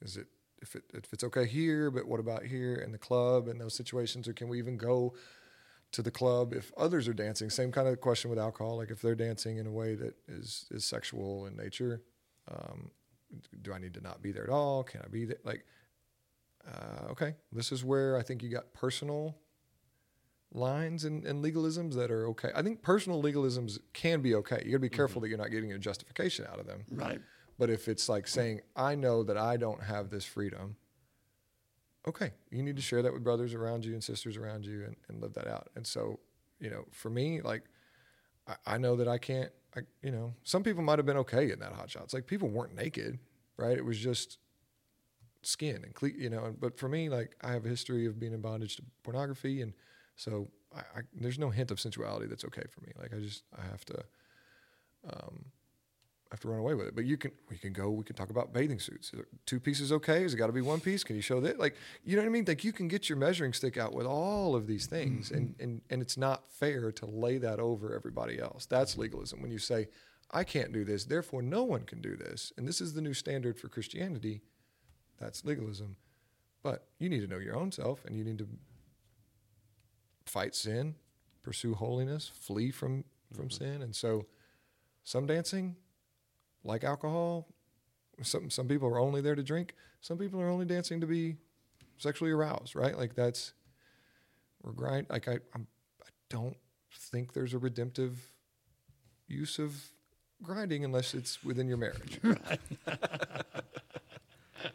[0.00, 0.26] is it
[0.62, 3.74] if it if it's okay here, but what about here in the club and those
[3.74, 5.14] situations, or can we even go
[5.90, 7.50] to the club if others are dancing?
[7.50, 8.76] Same kind of question with alcohol.
[8.76, 12.02] Like if they're dancing in a way that is is sexual in nature,
[12.48, 12.90] um,
[13.62, 14.84] do I need to not be there at all?
[14.84, 15.38] Can I be there?
[15.44, 15.64] Like,
[16.66, 19.36] uh, okay, this is where I think you got personal
[20.52, 22.50] lines and, and legalisms that are okay.
[22.54, 24.62] I think personal legalisms can be okay.
[24.64, 25.24] You got to be careful mm-hmm.
[25.24, 26.84] that you're not getting a justification out of them.
[26.90, 27.20] Right.
[27.58, 30.76] But if it's like saying, I know that I don't have this freedom,
[32.06, 34.96] okay, you need to share that with brothers around you and sisters around you and,
[35.08, 35.68] and live that out.
[35.76, 36.20] And so,
[36.60, 37.64] you know, for me, like,
[38.46, 41.50] I, I know that I can't, I, you know, some people might have been okay
[41.50, 42.14] in that hot shots.
[42.14, 43.18] Like, people weren't naked,
[43.58, 43.76] right?
[43.76, 44.38] It was just
[45.42, 48.18] skin and, cle- you know, and, but for me, like, I have a history of
[48.18, 49.60] being in bondage to pornography.
[49.60, 49.74] And
[50.18, 52.92] so I, I, there's no hint of sensuality that's okay for me.
[53.00, 53.98] Like, I just, I have to,
[55.08, 55.44] um,
[56.30, 56.94] I have to run away with it.
[56.94, 57.88] But you can we can go.
[57.88, 59.12] We can talk about bathing suits.
[59.14, 60.22] Is Two pieces okay?
[60.22, 61.02] Has it got to be one piece?
[61.02, 61.58] Can you show that?
[61.58, 62.44] Like you know what I mean?
[62.46, 65.80] Like you can get your measuring stick out with all of these things, and and
[65.88, 68.66] and it's not fair to lay that over everybody else.
[68.66, 69.40] That's legalism.
[69.40, 69.88] When you say
[70.30, 73.14] I can't do this, therefore no one can do this, and this is the new
[73.14, 74.42] standard for Christianity.
[75.18, 75.96] That's legalism.
[76.62, 78.48] But you need to know your own self, and you need to
[80.28, 80.94] fight sin,
[81.42, 84.26] pursue holiness, flee from from sin, and so
[85.04, 85.76] some dancing
[86.64, 87.48] like alcohol.
[88.22, 89.74] Some some people are only there to drink.
[90.00, 91.36] Some people are only dancing to be
[91.98, 92.96] sexually aroused, right?
[92.96, 93.52] Like that's
[94.62, 95.06] we're grind.
[95.08, 95.66] Like I I'm,
[96.02, 96.56] I don't
[96.92, 98.18] think there's a redemptive
[99.26, 99.74] use of
[100.42, 102.60] grinding unless it's within your marriage, Right.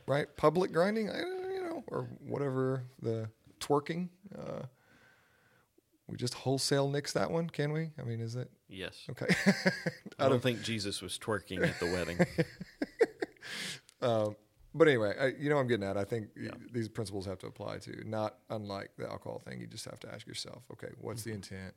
[0.08, 0.38] right?
[0.38, 3.30] Public grinding, I, you know, or whatever the
[3.60, 4.10] twerking.
[4.38, 4.64] Uh,
[6.14, 7.90] we just wholesale nix that one, can we?
[8.00, 9.06] I mean, is it Yes.
[9.10, 9.34] okay?
[10.20, 12.18] I don't think Jesus was twerking at the wedding.
[14.02, 14.36] Um,
[14.76, 15.96] but anyway, I, you know what I'm getting at.
[15.98, 19.62] I think y- these principles have to apply to not unlike the alcohol thing.
[19.62, 21.74] You just have to ask yourself, okay, what's the intent,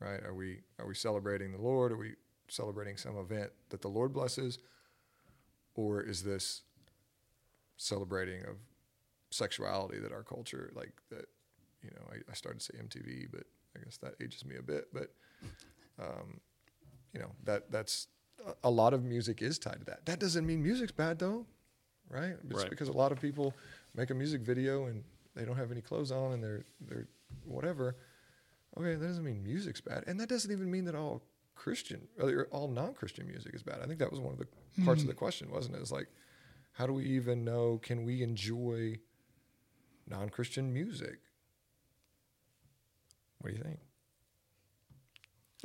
[0.00, 0.20] right?
[0.24, 1.92] Are we are we celebrating the Lord?
[1.92, 2.14] Are we
[2.48, 4.58] celebrating some event that the Lord blesses,
[5.76, 6.62] or is this
[7.76, 8.56] celebrating of
[9.30, 11.26] sexuality that our culture like that?
[11.84, 13.44] You know, I, I started to say MTV, but
[13.76, 14.88] I guess that ages me a bit.
[14.92, 15.12] But
[15.98, 16.40] um,
[17.12, 18.08] you know that that's
[18.64, 20.06] a- lot of music is tied to that.
[20.06, 21.46] That doesn't mean music's bad though,
[22.08, 22.36] right?
[22.48, 22.70] It's Right.
[22.70, 23.54] because a lot of people
[23.94, 25.04] make a music video and
[25.34, 27.08] they don't have any clothes on and they're they're
[27.44, 27.96] whatever.
[28.78, 31.22] Okay, that doesn't mean music's bad, and that doesn't even mean that all
[31.56, 33.80] Christian or all non-Christian music is bad.
[33.82, 35.80] I think that was one of the parts of the question, wasn't it?
[35.80, 36.06] It's like,
[36.72, 37.78] how do we even know?
[37.82, 38.98] Can we enjoy
[40.08, 41.18] non-Christian music?
[43.40, 43.78] What do you think?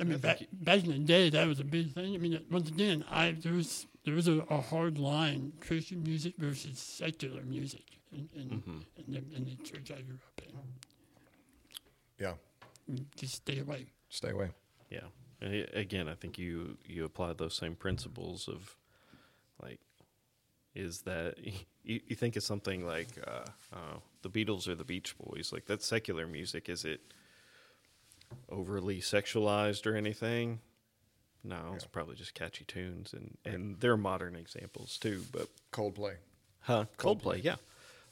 [0.00, 2.14] I mean, I back, think back in the day, that was a big thing.
[2.14, 6.34] I mean, once again, I there was there was a, a hard line Christian music
[6.38, 8.82] versus secular music in in, Mhm.
[8.98, 10.52] in, the, in the church I grew up in.
[12.18, 12.34] Yeah,
[12.90, 13.86] Mm, Just stay away.
[14.08, 14.50] stay away.
[14.90, 15.08] Yeah.
[15.40, 18.76] And i again, I think you you apply those same principles of
[19.62, 19.80] like
[20.74, 21.34] is that
[21.84, 25.64] you, you think of something like uh, uh, the Beatles or the Beach Boys, like
[25.66, 26.68] that's secular music.
[26.68, 27.00] Is it
[28.48, 30.60] overly sexualized or anything?
[31.44, 35.22] No, it's probably just catchy tunes, and and they're modern examples too.
[35.32, 36.14] But Coldplay.
[36.60, 36.86] Huh?
[36.98, 37.56] Coldplay, yeah.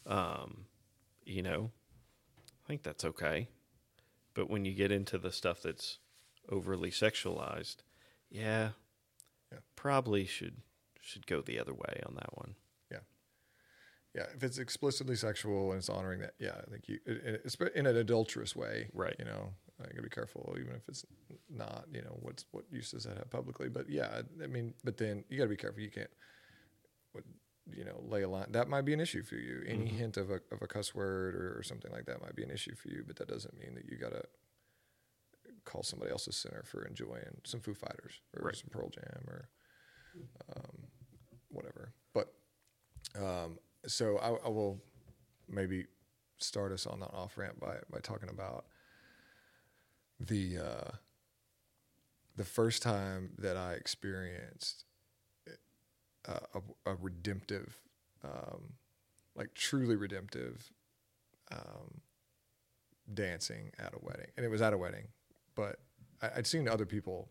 [0.07, 0.67] Um,
[1.25, 1.71] you know,
[2.65, 3.49] I think that's okay.
[4.35, 5.99] But when you get into the stuff that's
[6.49, 7.77] overly sexualized,
[8.31, 8.71] yeah,
[9.53, 9.59] Yeah.
[9.75, 10.59] probably should
[11.01, 12.55] should go the other way on that one.
[12.91, 12.99] Yeah,
[14.15, 14.27] yeah.
[14.35, 17.87] if it's explicitly sexual and it's honoring that, yeah, I think you, it- it's in
[17.87, 19.17] an adulterous way, Right.
[19.19, 21.05] You know, I gotta be careful, even if it's
[21.51, 23.69] not, you know, what's what use does that have publicly?
[23.69, 25.81] But yeah, I mean, but then you gotta be careful.
[25.81, 26.11] You can't,
[27.13, 27.25] what,
[27.75, 28.47] you know, lay a line.
[28.53, 29.65] That might be an issue for you.
[29.67, 29.97] Any Mhm.
[29.97, 32.51] hint of a of a cuss word or, or something like that might be an
[32.51, 33.03] issue for you.
[33.07, 34.23] But that doesn't mean that you gotta
[35.65, 38.57] call somebody else a sinner for enjoying some Foo Fighters or Right.
[38.57, 39.49] some Pearl Jam or
[40.57, 40.87] um,
[41.49, 41.93] whatever.
[42.13, 42.33] But
[43.17, 44.83] um, so I, I will
[45.49, 45.87] maybe
[46.39, 48.67] start us on the off ramp by by talking about
[50.27, 50.91] the uh,
[52.37, 54.85] the first time that I experienced
[56.29, 57.77] uh, a, a redemptive,
[58.25, 58.75] um,
[59.37, 60.71] like truly redemptive,
[61.53, 62.01] um,
[63.13, 65.09] dancing at a wedding, and it was at a wedding,
[65.55, 65.81] but
[66.23, 67.29] I, I'd seen other people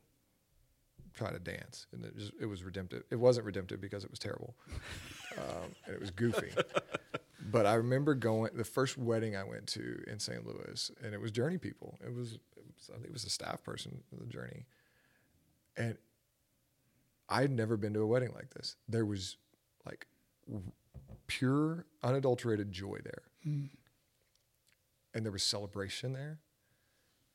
[1.13, 3.03] try to dance, and it, just, it was redemptive.
[3.11, 4.55] It wasn't redemptive because it was terrible,
[5.37, 6.51] um, and it was goofy.
[7.51, 10.45] but I remember going the first wedding I went to in St.
[10.45, 11.97] Louis, and it was Journey people.
[12.05, 12.37] It was
[12.89, 14.65] I think it was a staff person of the Journey,
[15.77, 15.97] and
[17.29, 18.75] I'd never been to a wedding like this.
[18.87, 19.37] There was
[19.85, 20.07] like
[21.27, 23.65] pure, unadulterated joy there, hmm.
[25.13, 26.39] and there was celebration there,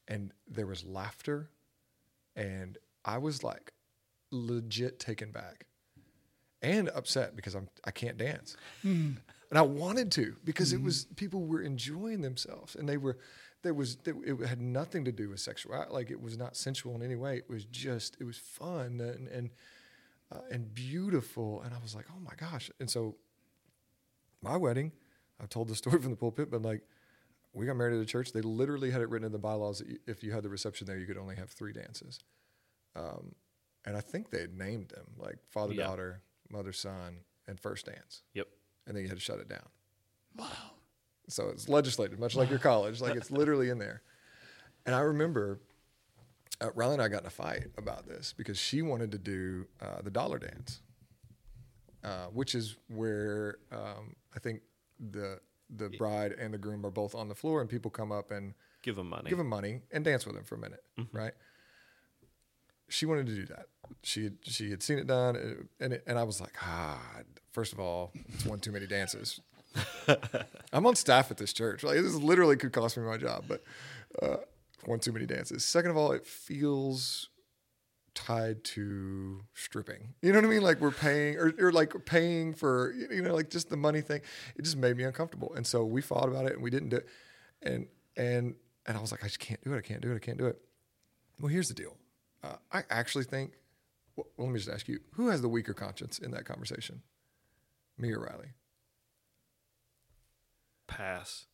[0.07, 1.51] and there was laughter,
[2.36, 3.72] and I was like
[4.30, 5.66] legit taken back.
[6.61, 8.57] And upset because I'm I can't dance.
[8.82, 9.12] Hmm.
[9.51, 10.86] And I wanted to because it hmm.
[10.86, 13.18] was people were enjoying themselves and they were
[13.63, 17.03] there was it had nothing to do with sexuality like it was not sensual in
[17.03, 17.37] any way.
[17.39, 19.51] It was just it was fun and and
[20.31, 23.17] uh, and beautiful and I was like, "Oh my gosh." And so
[24.43, 24.93] my wedding,
[25.41, 26.83] I've told the story from the pulpit, but like
[27.53, 28.33] we got married at a church.
[28.33, 30.87] They literally had it written in the bylaws that you, if you had the reception
[30.87, 32.21] there, you could only have three dances.
[32.95, 33.35] Um,
[33.85, 35.85] and I think they had named them like father, Yeah.
[35.87, 38.23] daughter, mother, son, and first dance.
[38.35, 38.49] Yep.
[38.87, 39.67] And then you had to shut it down.
[40.37, 40.47] Wow.
[41.29, 43.01] So it's legislated, much like your college.
[43.01, 44.03] Like it's literally in there.
[44.87, 45.61] And I remember
[46.61, 49.66] uh, Riley and I got in a fight about this because she wanted to do
[49.81, 50.81] uh, the dollar dance,
[52.03, 54.62] uh, which is where um, I think
[55.11, 55.39] the
[55.76, 58.55] the bride and the groom are both on the floor, and people come up and
[58.83, 59.29] Give them money.
[59.29, 61.33] give them money and dance with them for a minute, right?
[62.89, 63.66] She wanted to do that.
[64.03, 66.99] She had, she had seen it done, uh, and it, and I was like, ah,
[67.53, 69.41] first of all, it's one too many dances.
[70.73, 71.83] I'm on staff at this church.
[71.83, 73.62] Like this literally could cost me my job, but
[74.23, 74.39] uh,
[74.85, 75.64] one too many dances.
[75.64, 77.29] Second of all, it feels
[78.14, 80.14] tied to stripping.
[80.23, 80.62] You know what I mean?
[80.62, 84.21] Like we're paying or, or like paying for you know like just the money thing.
[84.57, 86.97] It just made me uncomfortable, and so we fought about it and we didn't do
[86.97, 87.09] it.
[87.62, 88.55] And and
[88.87, 89.79] and I was like, I just can't do it.
[89.79, 90.16] I can't do it.
[90.16, 90.59] I can't do it.
[91.41, 91.97] Well, here's the deal.
[92.43, 93.53] Uh, I actually think.
[94.16, 97.03] Well, let me just ask you: Who has the weaker conscience in that conversation?
[97.99, 98.49] Me or Riley?
[100.89, 101.47] Pass.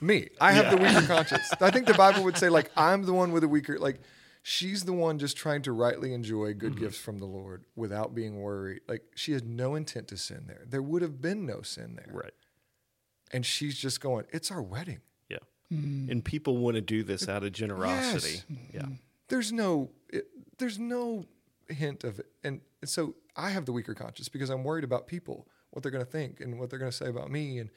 [0.00, 0.28] Me.
[0.40, 1.50] I have the weaker conscience.
[1.60, 4.00] I think the Bible would say like I'm the one with a weaker like
[4.42, 6.84] she's the one just trying to rightly enjoy good mm-hmm.
[6.84, 8.80] gifts from the Lord without being worried.
[8.88, 10.64] Like she has no intent to sin there.
[10.66, 12.12] There would have been no sin there.
[12.12, 12.32] Right.
[13.32, 15.38] And she's just going, "It's our wedding." Yeah.
[15.72, 16.10] Mm.
[16.10, 18.42] And people want to do this out of generosity.
[18.72, 18.82] Yeah.
[18.82, 18.92] Mm-hmm.
[19.28, 20.26] There's no it,
[20.58, 21.26] there's no
[21.68, 22.26] hint of it.
[22.44, 26.04] And so I have the weaker conscience because I'm worried about people, what they're going
[26.04, 27.70] to think and what they're going to say about me and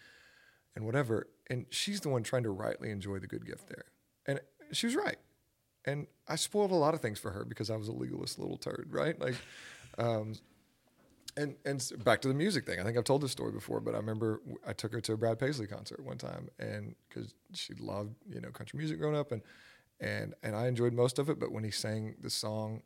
[0.75, 1.27] and whatever.
[1.49, 3.85] And she's the one trying to rightly enjoy the good gift there.
[4.25, 4.39] And
[4.71, 5.17] she was right.
[5.85, 8.57] And I spoiled a lot of things for her because I was a legalist little
[8.57, 9.19] turd, right?
[9.19, 9.35] Like,
[9.97, 10.33] um,
[11.35, 12.79] and and back to the music thing.
[12.79, 15.17] I think I've told this story before, but I remember I took her to a
[15.17, 19.31] Brad Paisley concert one time, and because she loved you know country music growing up,
[19.31, 19.41] and
[19.99, 21.39] and and I enjoyed most of it.
[21.39, 22.81] But when he sang the song,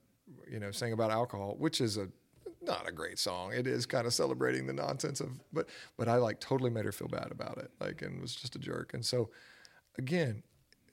[0.50, 2.08] you know, sang about alcohol, which is a
[2.68, 3.54] not a great song.
[3.54, 6.92] It is kind of celebrating the nonsense of, but but I like totally made her
[6.92, 8.94] feel bad about it, like, and was just a jerk.
[8.94, 9.30] And so,
[9.98, 10.44] again,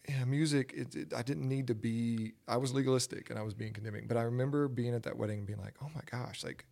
[0.09, 0.73] yeah, music.
[0.77, 2.35] It, it, I didn't need to be.
[2.47, 4.07] I was legalistic and I was being condemning.
[4.07, 6.67] But I remember being at that wedding and being like, "Oh my gosh, like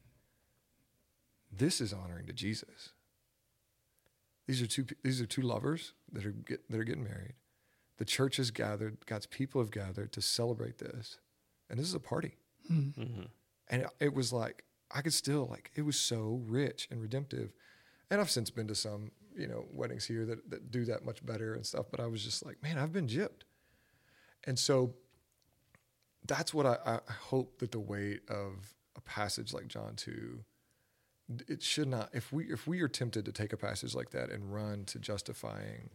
[1.51, 2.91] this is honoring to Jesus."
[4.47, 4.87] These are two.
[5.03, 7.35] These are two lovers that are get, that are getting married.
[7.99, 8.99] The church has gathered.
[9.07, 11.19] God's people have gathered to celebrate this,
[11.71, 12.37] and this is a party.
[12.71, 13.23] Mm-hmm.
[13.69, 14.65] And it, it was like
[14.95, 17.53] I could still like it was so rich and redemptive.
[18.11, 21.25] And I've since been to some, you know, weddings here that, that do that much
[21.25, 21.87] better and stuff.
[21.91, 23.45] But I was just like, man, I've been gypped.
[24.45, 24.95] And so
[26.27, 30.45] that's what I, I hope that the weight of a passage like John 2,
[31.49, 34.31] it should not if we if we are tempted to take a passage like that
[34.31, 35.89] and run to justifying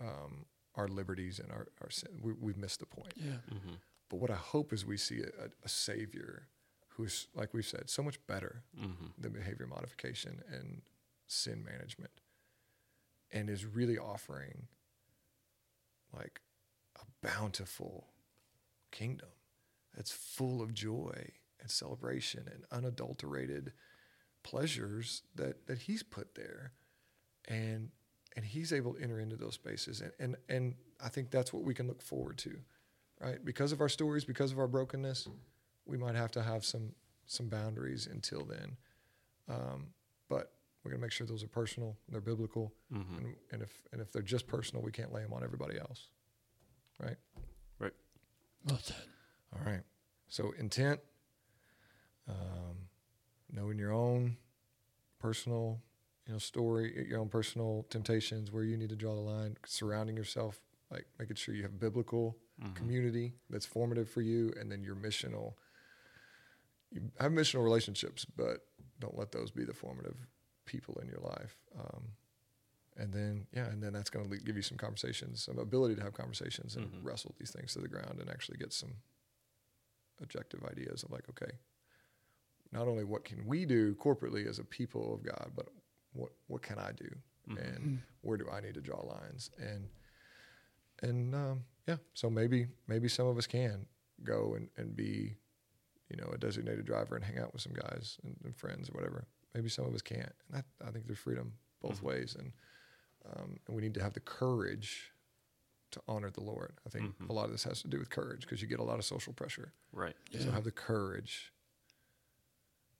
[0.00, 3.12] um, our liberties and our, our sin, we, we've missed the point.
[3.16, 3.32] Yeah.
[3.52, 3.74] Mm-hmm.
[4.08, 6.48] But what I hope is we see a, a savior
[6.96, 9.06] who's, like we've said, so much better Mm-hmm.
[9.18, 10.82] than behavior modification and
[11.26, 12.12] sin management,
[13.30, 14.66] and is really offering
[16.14, 16.40] like
[16.96, 18.08] a bountiful
[18.90, 19.28] kingdom
[19.94, 21.30] that's full of joy
[21.60, 23.72] and celebration and unadulterated
[24.42, 26.72] pleasures that that he's put there,
[27.48, 27.90] and
[28.36, 31.62] and he's able to enter into those spaces, and and and I think that's what
[31.62, 32.56] we can look forward to
[33.20, 33.44] right?
[33.44, 35.28] Because of our stories, because of our brokenness,
[35.86, 36.94] we might have to have some
[37.26, 38.76] some boundaries until then.
[39.48, 39.88] Um,
[40.28, 40.52] but
[40.82, 43.18] we're going to make sure those are personal, they're biblical, Mhm.
[43.18, 46.08] and, and if and if they're just personal, we can't lay them on everybody else,
[47.00, 47.16] right?
[47.78, 47.92] Right.
[48.66, 48.96] Well said.
[49.54, 49.82] All right.
[50.28, 51.00] So intent,
[52.28, 52.88] um,
[53.50, 54.36] knowing your own
[55.18, 55.80] personal,
[56.26, 60.16] you know, story, your own personal temptations, where you need to draw the line, surrounding
[60.16, 60.60] yourself,
[60.90, 62.74] like making sure you have biblical Mhm.
[62.74, 65.54] community that's formative for you, and then your missional.
[66.92, 68.66] You have missional relationships, but
[69.00, 70.16] don't let those be the formative
[70.66, 71.56] people in your life.
[71.78, 72.08] Um,
[72.96, 76.02] and then, yeah, and then that's going to give you some conversations, some ability to
[76.02, 77.02] have conversations and Mhm.
[77.04, 78.96] wrestle these things to the ground and actually get some
[80.20, 81.58] objective ideas of like, okay,
[82.70, 85.68] not only what can we do corporately as a people of God, but
[86.12, 87.10] what what can I do,
[87.48, 87.56] Mhm.
[87.76, 89.88] and where do I need to draw lines, and
[91.00, 93.86] and um, yeah, so maybe maybe some of us can
[94.22, 95.36] go and, and be,
[96.12, 98.92] you know, a designated driver and hang out with some guys and, and friends or
[98.92, 99.26] whatever.
[99.54, 102.02] Maybe some of us can't, and I, I think there's freedom both Mhm.
[102.04, 102.52] ways, and
[103.24, 105.12] um, and we need to have the courage
[105.92, 106.72] to honor the Lord.
[106.86, 107.28] I think Mhm.
[107.30, 109.04] a lot of this has to do with courage because you get a lot of
[109.04, 109.72] social pressure.
[109.92, 110.16] Right.
[110.32, 110.50] So Yeah.
[110.52, 111.52] have the courage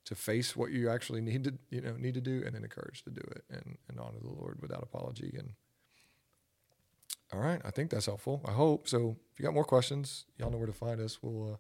[0.04, 2.68] to face what you actually need to you know need to do, and then the
[2.68, 5.34] courage to do it and, and honor the Lord without apology.
[5.38, 5.54] And
[7.32, 8.42] all right, I think that's helpful.
[8.44, 9.16] I hope so.
[9.32, 11.22] If you got more questions, y'all know where to find us.
[11.22, 11.56] We'll uh,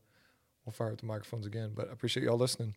[0.64, 1.72] we'll fire up the microphones again.
[1.74, 2.74] But I appreciate y'all listening.